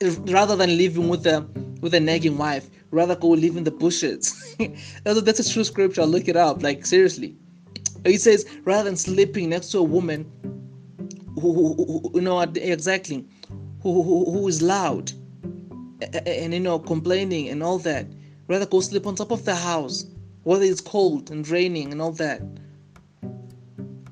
rather 0.00 0.56
than 0.56 0.76
living 0.78 1.08
with 1.08 1.26
a 1.26 1.46
with 1.80 1.94
a 1.94 2.00
nagging 2.00 2.36
wife, 2.38 2.68
rather 2.90 3.16
go 3.16 3.28
live 3.28 3.56
in 3.56 3.64
the 3.64 3.70
bushes. 3.70 4.56
that's, 5.04 5.18
a, 5.18 5.20
that's 5.20 5.40
a 5.40 5.52
true 5.52 5.64
scripture. 5.64 6.04
Look 6.04 6.28
it 6.28 6.36
up. 6.36 6.62
Like 6.62 6.86
seriously, 6.86 7.36
it 8.04 8.20
says 8.20 8.46
rather 8.64 8.84
than 8.84 8.96
sleeping 8.96 9.50
next 9.50 9.70
to 9.70 9.78
a 9.78 9.82
woman 9.82 10.30
who, 11.34 11.52
who, 11.52 11.74
who 11.74 12.10
you 12.14 12.20
know 12.20 12.40
exactly 12.40 13.26
who, 13.82 14.02
who, 14.02 14.24
who 14.30 14.48
is 14.48 14.60
loud 14.60 15.12
and, 16.02 16.28
and 16.28 16.54
you 16.54 16.60
know 16.60 16.78
complaining 16.78 17.48
and 17.48 17.62
all 17.62 17.78
that, 17.78 18.06
rather 18.48 18.66
go 18.66 18.80
sleep 18.80 19.06
on 19.06 19.14
top 19.14 19.30
of 19.30 19.44
the 19.44 19.54
house, 19.54 20.06
whether 20.42 20.64
it's 20.64 20.80
cold 20.80 21.30
and 21.30 21.48
raining 21.48 21.92
and 21.92 22.02
all 22.02 22.12
that 22.12 22.42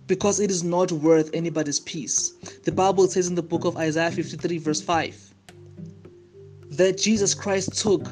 because 0.06 0.40
it 0.40 0.50
is 0.50 0.62
not 0.62 0.92
worth 0.92 1.30
anybody's 1.34 1.80
peace. 1.80 2.30
The 2.64 2.72
Bible 2.72 3.08
says 3.08 3.28
in 3.28 3.34
the 3.34 3.42
book 3.42 3.64
of 3.64 3.76
Isaiah 3.76 4.10
53, 4.10 4.58
verse 4.58 4.80
5, 4.80 5.34
that 6.70 6.98
Jesus 6.98 7.34
Christ 7.34 7.80
took 7.80 8.06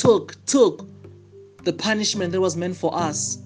took, 0.00 0.42
took 0.46 0.88
the 1.64 1.72
punishment 1.74 2.32
that 2.32 2.40
was 2.40 2.56
meant 2.56 2.74
for 2.74 2.94
us 2.94 3.38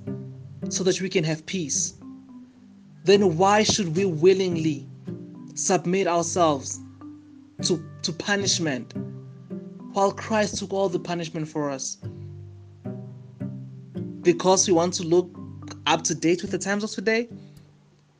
so 0.68 0.84
that 0.84 1.00
we 1.00 1.08
can 1.08 1.24
have 1.24 1.44
peace, 1.46 1.94
then 3.04 3.36
why 3.36 3.64
should 3.64 3.96
we 3.96 4.04
willingly 4.04 4.86
submit 5.54 6.06
ourselves 6.06 6.78
to, 7.62 7.84
to 8.02 8.12
punishment 8.12 8.94
while 9.94 10.12
Christ 10.12 10.58
took 10.58 10.72
all 10.72 10.88
the 10.88 10.98
punishment 10.98 11.48
for 11.48 11.70
us? 11.70 11.96
Because 14.22 14.68
we 14.68 14.74
want 14.74 14.94
to 14.94 15.02
look 15.02 15.28
up 15.86 16.02
to 16.04 16.14
date 16.14 16.42
with 16.42 16.52
the 16.52 16.58
times 16.58 16.84
of 16.84 16.90
today? 16.90 17.28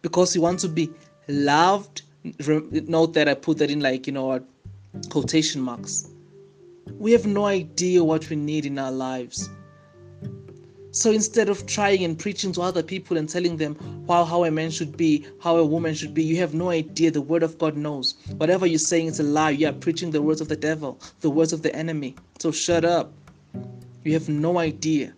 Because 0.02 0.34
we 0.34 0.40
want 0.40 0.58
to 0.60 0.68
be 0.68 0.90
loved? 1.28 2.02
Note 2.88 3.14
that 3.14 3.28
I 3.28 3.34
put 3.34 3.58
that 3.58 3.70
in 3.70 3.78
like, 3.78 4.08
you 4.08 4.12
know, 4.12 4.44
quotation 5.08 5.60
marks 5.60 6.08
we 6.92 7.12
have 7.12 7.26
no 7.26 7.46
idea 7.46 8.02
what 8.02 8.28
we 8.30 8.36
need 8.36 8.66
in 8.66 8.78
our 8.78 8.92
lives. 8.92 9.50
So 10.90 11.10
instead 11.10 11.48
of 11.48 11.66
trying 11.66 12.04
and 12.04 12.16
preaching 12.16 12.52
to 12.52 12.62
other 12.62 12.82
people 12.82 13.16
and 13.16 13.28
telling 13.28 13.56
them 13.56 13.76
how, 14.06 14.24
how 14.24 14.44
a 14.44 14.50
man 14.50 14.70
should 14.70 14.96
be, 14.96 15.26
how 15.40 15.56
a 15.56 15.66
woman 15.66 15.92
should 15.92 16.14
be, 16.14 16.22
you 16.22 16.36
have 16.36 16.54
no 16.54 16.70
idea. 16.70 17.10
The 17.10 17.20
word 17.20 17.42
of 17.42 17.58
God 17.58 17.76
knows. 17.76 18.14
Whatever 18.36 18.64
you're 18.64 18.78
saying 18.78 19.08
is 19.08 19.18
a 19.18 19.24
lie. 19.24 19.50
You 19.50 19.68
are 19.68 19.72
preaching 19.72 20.12
the 20.12 20.22
words 20.22 20.40
of 20.40 20.48
the 20.48 20.56
devil, 20.56 21.00
the 21.20 21.30
words 21.30 21.52
of 21.52 21.62
the 21.62 21.74
enemy. 21.74 22.14
So 22.38 22.52
shut 22.52 22.84
up. 22.84 23.12
You 24.04 24.12
have 24.12 24.28
no 24.28 24.58
idea. 24.58 25.14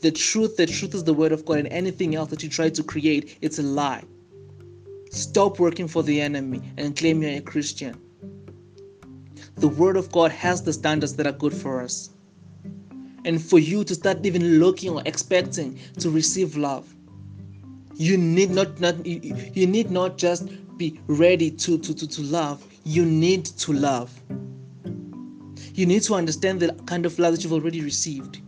The 0.00 0.12
truth, 0.12 0.56
the 0.56 0.66
truth 0.66 0.94
is 0.94 1.04
the 1.04 1.12
word 1.12 1.32
of 1.32 1.44
God, 1.44 1.58
and 1.58 1.68
anything 1.68 2.14
else 2.14 2.30
that 2.30 2.42
you 2.42 2.48
try 2.48 2.70
to 2.70 2.82
create, 2.82 3.36
it's 3.42 3.58
a 3.58 3.62
lie. 3.62 4.04
Stop 5.10 5.58
working 5.58 5.88
for 5.88 6.02
the 6.02 6.20
enemy 6.20 6.62
and 6.78 6.96
claim 6.96 7.20
you're 7.22 7.32
a 7.32 7.40
Christian 7.40 8.00
the 9.60 9.68
Word 9.68 9.96
of 9.96 10.10
God 10.12 10.30
has 10.30 10.62
the 10.62 10.72
standards 10.72 11.16
that 11.16 11.26
are 11.26 11.32
good 11.32 11.52
for 11.52 11.80
us. 11.80 12.10
And 13.24 13.42
for 13.42 13.58
you 13.58 13.84
to 13.84 13.94
start 13.94 14.24
even 14.24 14.60
looking 14.60 14.90
or 14.90 15.02
expecting 15.04 15.78
to 15.98 16.10
receive 16.10 16.56
love, 16.56 16.94
you 17.94 18.16
need 18.16 18.50
not, 18.50 18.78
not 18.80 19.04
you, 19.04 19.34
you 19.52 19.66
need 19.66 19.90
not 19.90 20.16
just 20.16 20.48
be 20.78 21.00
ready 21.08 21.50
to, 21.50 21.78
to, 21.78 21.92
to, 21.92 22.06
to 22.06 22.22
love, 22.22 22.64
you 22.84 23.04
need 23.04 23.44
to 23.44 23.72
love. 23.72 24.12
You 25.74 25.86
need 25.86 26.02
to 26.02 26.14
understand 26.14 26.60
the 26.60 26.72
kind 26.86 27.04
of 27.04 27.18
love 27.18 27.34
that 27.34 27.42
you've 27.42 27.52
already 27.52 27.80
received. 27.80 28.40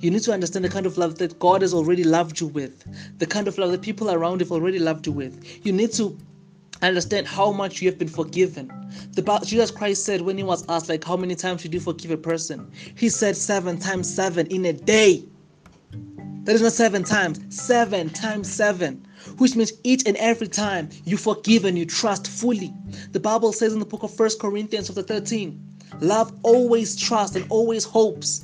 You 0.00 0.10
need 0.10 0.22
to 0.22 0.32
understand 0.32 0.64
the 0.64 0.70
kind 0.70 0.86
of 0.86 0.98
love 0.98 1.18
that 1.18 1.38
God 1.38 1.62
has 1.62 1.72
already 1.72 2.04
loved 2.04 2.40
you 2.40 2.48
with, 2.48 2.84
the 3.18 3.26
kind 3.26 3.48
of 3.48 3.56
love 3.58 3.70
that 3.70 3.82
people 3.82 4.10
around 4.10 4.40
you 4.40 4.46
have 4.46 4.52
already 4.52 4.78
loved 4.78 5.06
you 5.06 5.12
with. 5.12 5.64
You 5.66 5.72
need 5.72 5.92
to 5.92 6.18
understand 6.88 7.26
how 7.26 7.52
much 7.52 7.80
you 7.80 7.88
have 7.88 7.98
been 7.98 8.08
forgiven. 8.08 8.70
The 9.12 9.40
Jesus 9.44 9.70
Christ 9.70 10.04
said 10.04 10.20
when 10.20 10.36
he 10.36 10.44
was 10.44 10.64
asked, 10.68 10.88
like, 10.88 11.04
how 11.04 11.16
many 11.16 11.34
times 11.34 11.62
should 11.62 11.74
you 11.74 11.80
forgive 11.80 12.10
a 12.10 12.16
person? 12.16 12.70
He 12.96 13.08
said 13.08 13.36
seven 13.36 13.78
times 13.78 14.12
seven 14.12 14.46
in 14.48 14.64
a 14.66 14.72
day. 14.72 15.24
That 16.44 16.54
is 16.54 16.60
not 16.60 16.72
seven 16.72 17.04
times, 17.04 17.40
seven 17.48 18.10
times 18.10 18.52
seven, 18.52 19.06
which 19.38 19.56
means 19.56 19.72
each 19.82 20.06
and 20.06 20.16
every 20.18 20.48
time 20.48 20.90
you 21.04 21.16
forgive 21.16 21.64
and 21.64 21.78
you 21.78 21.86
trust 21.86 22.28
fully. 22.28 22.72
The 23.12 23.20
Bible 23.20 23.52
says 23.52 23.72
in 23.72 23.78
the 23.78 23.86
book 23.86 24.02
of 24.02 24.14
First 24.14 24.40
Corinthians 24.40 24.88
chapter 24.88 25.02
13, 25.02 25.58
love 26.00 26.38
always 26.42 26.96
trusts 26.96 27.34
and 27.34 27.46
always 27.48 27.84
hopes. 27.84 28.43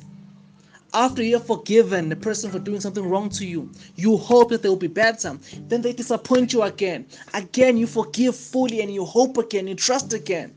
After 0.93 1.23
you 1.23 1.35
have 1.37 1.47
forgiven 1.47 2.09
the 2.09 2.15
person 2.15 2.51
for 2.51 2.59
doing 2.59 2.81
something 2.81 3.07
wrong 3.07 3.29
to 3.29 3.45
you, 3.45 3.71
you 3.95 4.17
hope 4.17 4.49
that 4.49 4.61
they 4.61 4.69
will 4.69 4.75
be 4.75 4.87
better. 4.87 5.37
Then 5.67 5.81
they 5.81 5.93
disappoint 5.93 6.51
you 6.51 6.63
again. 6.63 7.05
Again, 7.33 7.77
you 7.77 7.87
forgive 7.87 8.35
fully 8.35 8.81
and 8.81 8.93
you 8.93 9.05
hope 9.05 9.37
again, 9.37 9.67
you 9.67 9.75
trust 9.75 10.13
again. 10.13 10.53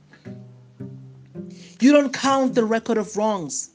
You 1.81 1.93
don't 1.93 2.13
count 2.13 2.55
the 2.55 2.65
record 2.65 2.99
of 2.99 3.17
wrongs. 3.17 3.71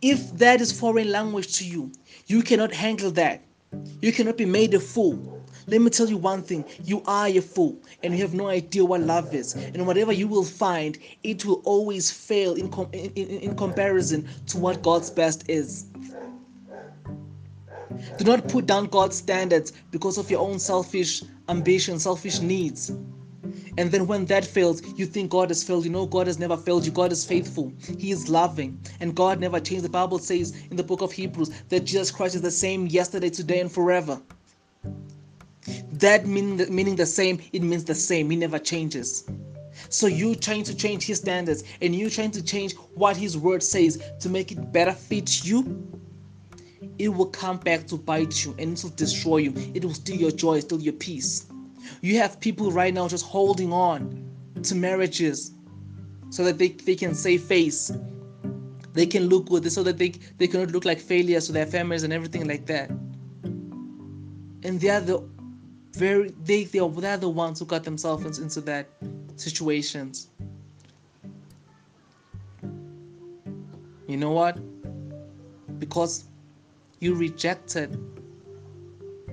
If 0.00 0.32
that 0.38 0.60
is 0.60 0.72
foreign 0.72 1.10
language 1.10 1.58
to 1.58 1.66
you, 1.66 1.92
you 2.26 2.42
cannot 2.42 2.72
handle 2.72 3.10
that. 3.12 3.42
You 4.00 4.12
cannot 4.12 4.36
be 4.38 4.46
made 4.46 4.72
a 4.74 4.80
fool. 4.80 5.42
Let 5.68 5.80
me 5.80 5.90
tell 5.90 6.08
you 6.08 6.16
one 6.16 6.42
thing 6.42 6.64
you 6.84 7.02
are 7.06 7.26
a 7.26 7.40
fool 7.40 7.82
and 8.02 8.14
you 8.14 8.20
have 8.22 8.34
no 8.34 8.46
idea 8.48 8.84
what 8.84 9.00
love 9.00 9.34
is. 9.34 9.54
And 9.54 9.86
whatever 9.86 10.12
you 10.12 10.28
will 10.28 10.44
find, 10.44 10.96
it 11.24 11.44
will 11.44 11.60
always 11.64 12.10
fail 12.10 12.54
in, 12.54 12.70
com- 12.70 12.88
in, 12.92 13.10
in, 13.16 13.28
in 13.40 13.56
comparison 13.56 14.28
to 14.46 14.58
what 14.58 14.82
God's 14.82 15.10
best 15.10 15.48
is. 15.48 15.86
Do 18.16 18.24
not 18.24 18.48
put 18.48 18.66
down 18.66 18.86
God's 18.86 19.16
standards 19.16 19.72
because 19.90 20.18
of 20.18 20.30
your 20.30 20.40
own 20.40 20.58
selfish 20.58 21.22
ambition, 21.48 21.98
selfish 21.98 22.40
needs. 22.40 22.90
And 23.78 23.90
then 23.90 24.06
when 24.06 24.24
that 24.26 24.44
fails, 24.44 24.82
you 24.96 25.04
think 25.04 25.30
God 25.30 25.50
has 25.50 25.62
failed. 25.62 25.84
You 25.84 25.90
know, 25.90 26.06
God 26.06 26.26
has 26.28 26.38
never 26.38 26.56
failed 26.56 26.86
you. 26.86 26.92
God 26.92 27.12
is 27.12 27.24
faithful. 27.24 27.72
He 27.98 28.10
is 28.10 28.28
loving. 28.28 28.80
And 29.00 29.14
God 29.14 29.40
never 29.40 29.60
changed. 29.60 29.84
The 29.84 29.90
Bible 29.90 30.18
says 30.18 30.56
in 30.70 30.76
the 30.76 30.82
book 30.82 31.02
of 31.02 31.12
Hebrews 31.12 31.50
that 31.68 31.80
Jesus 31.80 32.10
Christ 32.10 32.36
is 32.36 32.42
the 32.42 32.50
same 32.50 32.86
yesterday, 32.86 33.30
today, 33.30 33.60
and 33.60 33.70
forever. 33.70 34.20
That 35.92 36.26
mean, 36.26 36.64
meaning 36.74 36.96
the 36.96 37.06
same, 37.06 37.40
it 37.52 37.62
means 37.62 37.84
the 37.84 37.94
same. 37.94 38.30
He 38.30 38.36
never 38.36 38.58
changes. 38.58 39.24
So 39.88 40.06
you 40.06 40.34
trying 40.34 40.64
to 40.64 40.74
change 40.74 41.04
his 41.04 41.18
standards 41.18 41.64
and 41.80 41.94
you 41.94 42.10
trying 42.10 42.30
to 42.32 42.42
change 42.42 42.74
what 42.94 43.16
his 43.16 43.36
word 43.36 43.62
says 43.62 44.02
to 44.20 44.28
make 44.28 44.52
it 44.52 44.72
better 44.72 44.92
fit 44.92 45.44
you, 45.44 45.86
it 46.98 47.08
will 47.08 47.26
come 47.26 47.58
back 47.58 47.86
to 47.88 47.96
bite 47.96 48.44
you 48.44 48.54
and 48.58 48.76
it 48.76 48.82
will 48.82 48.90
destroy 48.90 49.38
you. 49.38 49.52
It 49.74 49.84
will 49.84 49.94
steal 49.94 50.16
your 50.16 50.30
joy, 50.30 50.60
steal 50.60 50.80
your 50.80 50.94
peace. 50.94 51.46
You 52.00 52.18
have 52.18 52.40
people 52.40 52.72
right 52.72 52.92
now 52.92 53.08
just 53.08 53.24
holding 53.24 53.72
on 53.72 54.28
to 54.62 54.74
marriages 54.74 55.52
so 56.30 56.42
that 56.44 56.58
they, 56.58 56.68
they 56.68 56.96
can 56.96 57.14
save 57.14 57.42
face. 57.42 57.92
They 58.92 59.06
can 59.06 59.28
look 59.28 59.46
good 59.48 59.70
so 59.70 59.82
that 59.82 59.98
they, 59.98 60.14
they 60.38 60.48
cannot 60.48 60.70
look 60.70 60.84
like 60.84 60.98
failures 60.98 61.46
to 61.46 61.52
their 61.52 61.66
families 61.66 62.02
and 62.02 62.12
everything 62.12 62.48
like 62.48 62.66
that. 62.66 62.90
And 64.62 64.80
they 64.80 64.88
are 64.88 65.00
the 65.00 65.22
very 65.96 66.30
they 66.44 66.64
they 66.64 66.78
are 66.78 66.90
they're 66.90 67.16
the 67.16 67.28
ones 67.28 67.58
who 67.58 67.64
got 67.64 67.82
themselves 67.82 68.38
into 68.38 68.60
that 68.62 68.86
situations. 69.36 70.28
You 74.06 74.16
know 74.16 74.30
what? 74.30 74.58
Because 75.78 76.24
you 77.00 77.14
rejected 77.14 77.98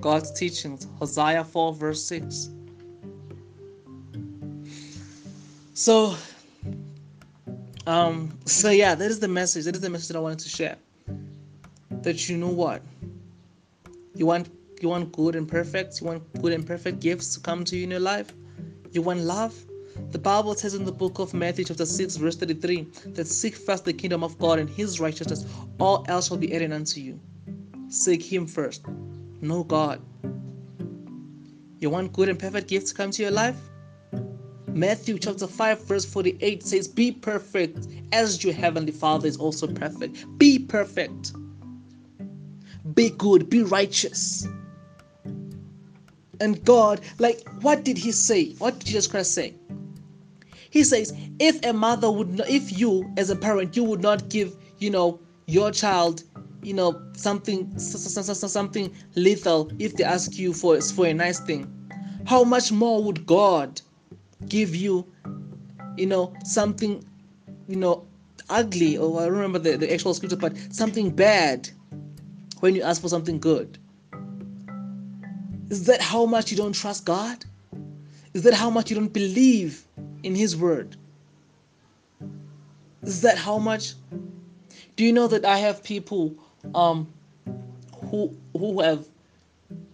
God's 0.00 0.32
teachings. 0.32 0.86
Hosea 0.98 1.44
4 1.44 1.74
verse 1.74 2.02
6. 2.04 2.50
So 5.74 6.16
um 7.86 8.38
so 8.46 8.70
yeah, 8.70 8.94
that 8.94 9.10
is 9.10 9.20
the 9.20 9.28
message. 9.28 9.66
That 9.66 9.74
is 9.74 9.82
the 9.82 9.90
message 9.90 10.08
that 10.08 10.16
I 10.16 10.20
wanted 10.20 10.40
to 10.40 10.48
share. 10.48 10.76
That 12.02 12.28
you 12.28 12.38
know 12.38 12.48
what? 12.48 12.82
You 14.14 14.26
want 14.26 14.48
you 14.84 14.90
want 14.90 15.12
good 15.12 15.34
and 15.34 15.48
perfect? 15.48 16.00
You 16.00 16.08
want 16.08 16.42
good 16.42 16.52
and 16.52 16.66
perfect 16.66 17.00
gifts 17.00 17.34
to 17.34 17.40
come 17.40 17.64
to 17.64 17.76
you 17.76 17.84
in 17.84 17.90
your 17.90 18.00
life? 18.00 18.32
You 18.92 19.00
want 19.00 19.20
love? 19.20 19.54
The 20.10 20.18
Bible 20.18 20.54
says 20.54 20.74
in 20.74 20.84
the 20.84 20.92
book 20.92 21.18
of 21.18 21.32
Matthew, 21.32 21.64
chapter 21.64 21.86
6, 21.86 22.16
verse 22.16 22.36
33, 22.36 22.82
that 23.14 23.26
seek 23.26 23.56
first 23.56 23.86
the 23.86 23.94
kingdom 23.94 24.22
of 24.22 24.38
God 24.38 24.58
and 24.58 24.68
his 24.68 25.00
righteousness, 25.00 25.46
all 25.80 26.04
else 26.08 26.28
shall 26.28 26.36
be 26.36 26.54
added 26.54 26.72
unto 26.72 27.00
you. 27.00 27.18
Seek 27.88 28.22
him 28.22 28.46
first. 28.46 28.84
Know 29.40 29.64
God. 29.64 30.02
You 31.80 31.88
want 31.88 32.12
good 32.12 32.28
and 32.28 32.38
perfect 32.38 32.68
gifts 32.68 32.90
to 32.90 32.96
come 32.96 33.10
to 33.12 33.22
your 33.22 33.30
life? 33.30 33.56
Matthew 34.68 35.18
chapter 35.18 35.46
5, 35.46 35.86
verse 35.86 36.04
48 36.04 36.62
says, 36.62 36.88
Be 36.88 37.10
perfect 37.10 37.86
as 38.12 38.44
your 38.44 38.52
heavenly 38.52 38.92
Father 38.92 39.28
is 39.28 39.38
also 39.38 39.66
perfect. 39.66 40.26
Be 40.36 40.58
perfect. 40.58 41.32
Be 42.94 43.10
good. 43.10 43.48
Be 43.48 43.62
righteous. 43.62 44.46
And 46.40 46.64
God, 46.64 47.00
like, 47.18 47.46
what 47.60 47.84
did 47.84 47.98
He 47.98 48.12
say? 48.12 48.52
What 48.54 48.78
did 48.78 48.86
Jesus 48.86 49.06
Christ 49.06 49.34
say? 49.34 49.54
He 50.70 50.82
says, 50.82 51.12
if 51.38 51.64
a 51.64 51.72
mother 51.72 52.10
would, 52.10 52.34
not, 52.34 52.48
if 52.48 52.76
you 52.76 53.08
as 53.16 53.30
a 53.30 53.36
parent, 53.36 53.76
you 53.76 53.84
would 53.84 54.02
not 54.02 54.28
give, 54.28 54.56
you 54.78 54.90
know, 54.90 55.20
your 55.46 55.70
child, 55.70 56.24
you 56.62 56.74
know, 56.74 57.00
something, 57.14 57.78
something 57.78 58.92
lethal 59.14 59.70
if 59.78 59.94
they 59.94 60.02
ask 60.02 60.36
you 60.36 60.52
for 60.52 60.80
for 60.80 61.06
a 61.06 61.14
nice 61.14 61.38
thing, 61.38 61.70
how 62.26 62.42
much 62.42 62.72
more 62.72 63.04
would 63.04 63.24
God 63.24 63.80
give 64.48 64.74
you, 64.74 65.06
you 65.96 66.06
know, 66.06 66.34
something, 66.44 67.04
you 67.68 67.76
know, 67.76 68.06
ugly, 68.50 68.96
or 68.96 69.22
I 69.22 69.26
remember 69.26 69.60
the, 69.60 69.76
the 69.76 69.92
actual 69.92 70.14
scripture, 70.14 70.36
but 70.36 70.56
something 70.70 71.10
bad 71.10 71.70
when 72.60 72.74
you 72.74 72.82
ask 72.82 73.00
for 73.00 73.08
something 73.08 73.38
good? 73.38 73.78
Is 75.74 75.86
that 75.86 76.00
how 76.00 76.24
much 76.24 76.52
you 76.52 76.56
don't 76.56 76.72
trust 76.72 77.04
God? 77.04 77.44
Is 78.32 78.44
that 78.44 78.54
how 78.54 78.70
much 78.70 78.90
you 78.90 78.96
don't 78.96 79.12
believe 79.12 79.84
in 80.22 80.32
His 80.32 80.56
Word? 80.56 80.96
Is 83.02 83.22
that 83.22 83.36
how 83.36 83.58
much? 83.58 83.94
Do 84.94 85.04
you 85.04 85.12
know 85.12 85.26
that 85.26 85.44
I 85.44 85.58
have 85.58 85.82
people 85.82 86.32
um, 86.76 87.12
who 88.08 88.36
who 88.56 88.82
have 88.82 89.04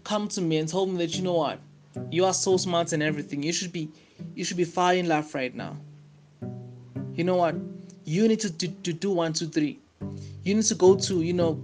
come 0.04 0.28
to 0.28 0.42
me 0.42 0.58
and 0.58 0.68
told 0.68 0.90
me 0.90 0.98
that 0.98 1.16
you 1.16 1.22
know 1.22 1.38
what, 1.44 1.58
you 2.10 2.26
are 2.26 2.34
so 2.34 2.58
smart 2.58 2.92
and 2.92 3.02
everything. 3.02 3.42
You 3.42 3.54
should 3.54 3.72
be 3.72 3.88
you 4.34 4.44
should 4.44 4.58
be 4.58 4.66
falling 4.66 4.98
in 4.98 5.08
love 5.08 5.34
right 5.34 5.54
now. 5.54 5.78
You 7.14 7.24
know 7.24 7.36
what? 7.36 7.54
You 8.04 8.28
need 8.28 8.40
to, 8.40 8.52
to, 8.52 8.68
to 8.68 8.92
do 8.92 9.12
one, 9.12 9.32
two, 9.32 9.48
three. 9.48 9.78
You 10.44 10.54
need 10.56 10.64
to 10.64 10.74
go 10.74 10.94
to 10.94 11.22
you 11.22 11.32
know 11.32 11.58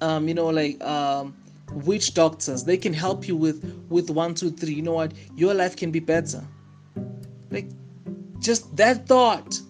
um, 0.00 0.28
you 0.28 0.34
know 0.34 0.46
like 0.46 0.80
um, 0.84 1.34
witch 1.74 2.14
doctors? 2.14 2.64
They 2.64 2.76
can 2.76 2.92
help 2.92 3.26
you 3.28 3.36
with 3.36 3.62
with 3.88 4.10
one 4.10 4.34
two 4.34 4.50
three. 4.50 4.74
You 4.74 4.82
know 4.82 4.92
what? 4.92 5.12
Your 5.36 5.54
life 5.54 5.76
can 5.76 5.90
be 5.90 6.00
better. 6.00 6.42
Like 7.50 7.68
just 8.40 8.74
that 8.76 9.06
thought. 9.06 9.60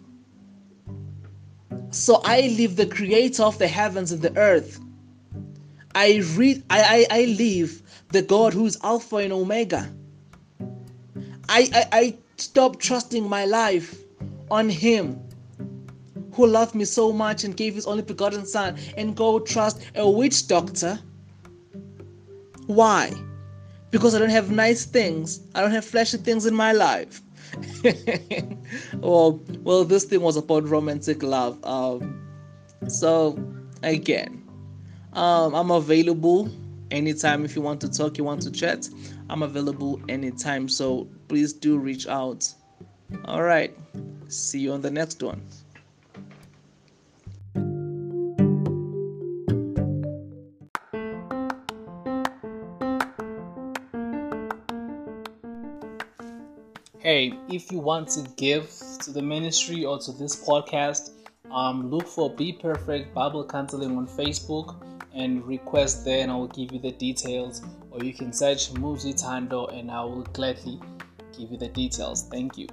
So 1.90 2.22
i 2.24 2.40
leave 2.40 2.76
the 2.76 2.86
creator 2.86 3.42
of 3.42 3.58
the 3.58 3.68
heavens 3.68 4.12
and 4.12 4.22
the 4.22 4.36
earth. 4.36 4.80
I 5.94 6.22
read 6.36 6.62
i 6.70 7.06
i, 7.10 7.18
I 7.18 7.24
leave 7.24 7.82
the 8.10 8.22
god 8.22 8.54
who 8.54 8.66
is 8.66 8.78
alpha 8.82 9.16
and 9.16 9.32
omega. 9.32 9.90
I, 11.48 11.68
I 11.74 11.86
i 11.92 12.16
stop 12.36 12.78
trusting 12.78 13.28
my 13.28 13.44
life 13.44 14.02
on 14.50 14.68
him 14.68 15.20
who 16.32 16.46
loved 16.46 16.74
me 16.74 16.84
so 16.84 17.12
much 17.12 17.44
and 17.44 17.56
gave 17.56 17.74
his 17.74 17.86
only 17.86 18.02
begotten 18.02 18.46
son 18.46 18.76
and 18.96 19.14
go 19.14 19.38
trust 19.38 19.82
a 19.94 20.08
witch 20.08 20.48
doctor 20.48 20.98
why? 22.74 23.12
Because 23.90 24.14
I 24.14 24.18
don't 24.18 24.30
have 24.30 24.50
nice 24.50 24.84
things. 24.84 25.40
I 25.54 25.60
don't 25.60 25.70
have 25.72 25.84
flashy 25.84 26.18
things 26.18 26.46
in 26.46 26.54
my 26.54 26.72
life. 26.72 27.20
well, 28.96 29.40
well, 29.62 29.84
this 29.84 30.04
thing 30.04 30.20
was 30.20 30.36
about 30.36 30.68
romantic 30.68 31.22
love. 31.22 31.62
Um, 31.64 32.26
so 32.88 33.38
again, 33.82 34.48
um, 35.12 35.54
I'm 35.54 35.70
available 35.70 36.50
anytime 36.90 37.44
if 37.44 37.56
you 37.56 37.62
want 37.62 37.80
to 37.80 37.90
talk, 37.90 38.18
you 38.18 38.24
want 38.24 38.42
to 38.42 38.50
chat. 38.50 38.88
I'm 39.28 39.42
available 39.42 40.00
anytime. 40.08 40.68
So 40.68 41.08
please 41.28 41.52
do 41.52 41.78
reach 41.78 42.06
out. 42.06 42.52
All 43.24 43.42
right. 43.42 43.76
See 44.28 44.60
you 44.60 44.72
on 44.72 44.80
the 44.80 44.90
next 44.90 45.22
one. 45.22 45.42
If 57.48 57.70
you 57.70 57.78
want 57.78 58.08
to 58.10 58.22
give 58.36 58.70
to 59.02 59.10
the 59.10 59.22
ministry 59.22 59.84
or 59.84 59.98
to 59.98 60.12
this 60.12 60.34
podcast, 60.44 61.10
um, 61.50 61.90
look 61.90 62.06
for 62.06 62.34
Be 62.34 62.52
Perfect 62.52 63.14
Bible 63.14 63.44
Counseling 63.44 63.96
on 63.96 64.06
Facebook 64.06 64.76
and 65.14 65.44
request 65.46 66.04
there, 66.04 66.22
and 66.22 66.32
I 66.32 66.36
will 66.36 66.48
give 66.48 66.72
you 66.72 66.80
the 66.80 66.92
details. 66.92 67.62
Or 67.90 68.02
you 68.02 68.14
can 68.14 68.32
search 68.32 68.72
Muzi 68.74 69.14
Tando, 69.14 69.66
and 69.66 69.90
I 69.90 70.02
will 70.04 70.22
gladly 70.32 70.80
give 71.36 71.50
you 71.50 71.58
the 71.58 71.68
details. 71.68 72.22
Thank 72.30 72.56
you. 72.56 72.66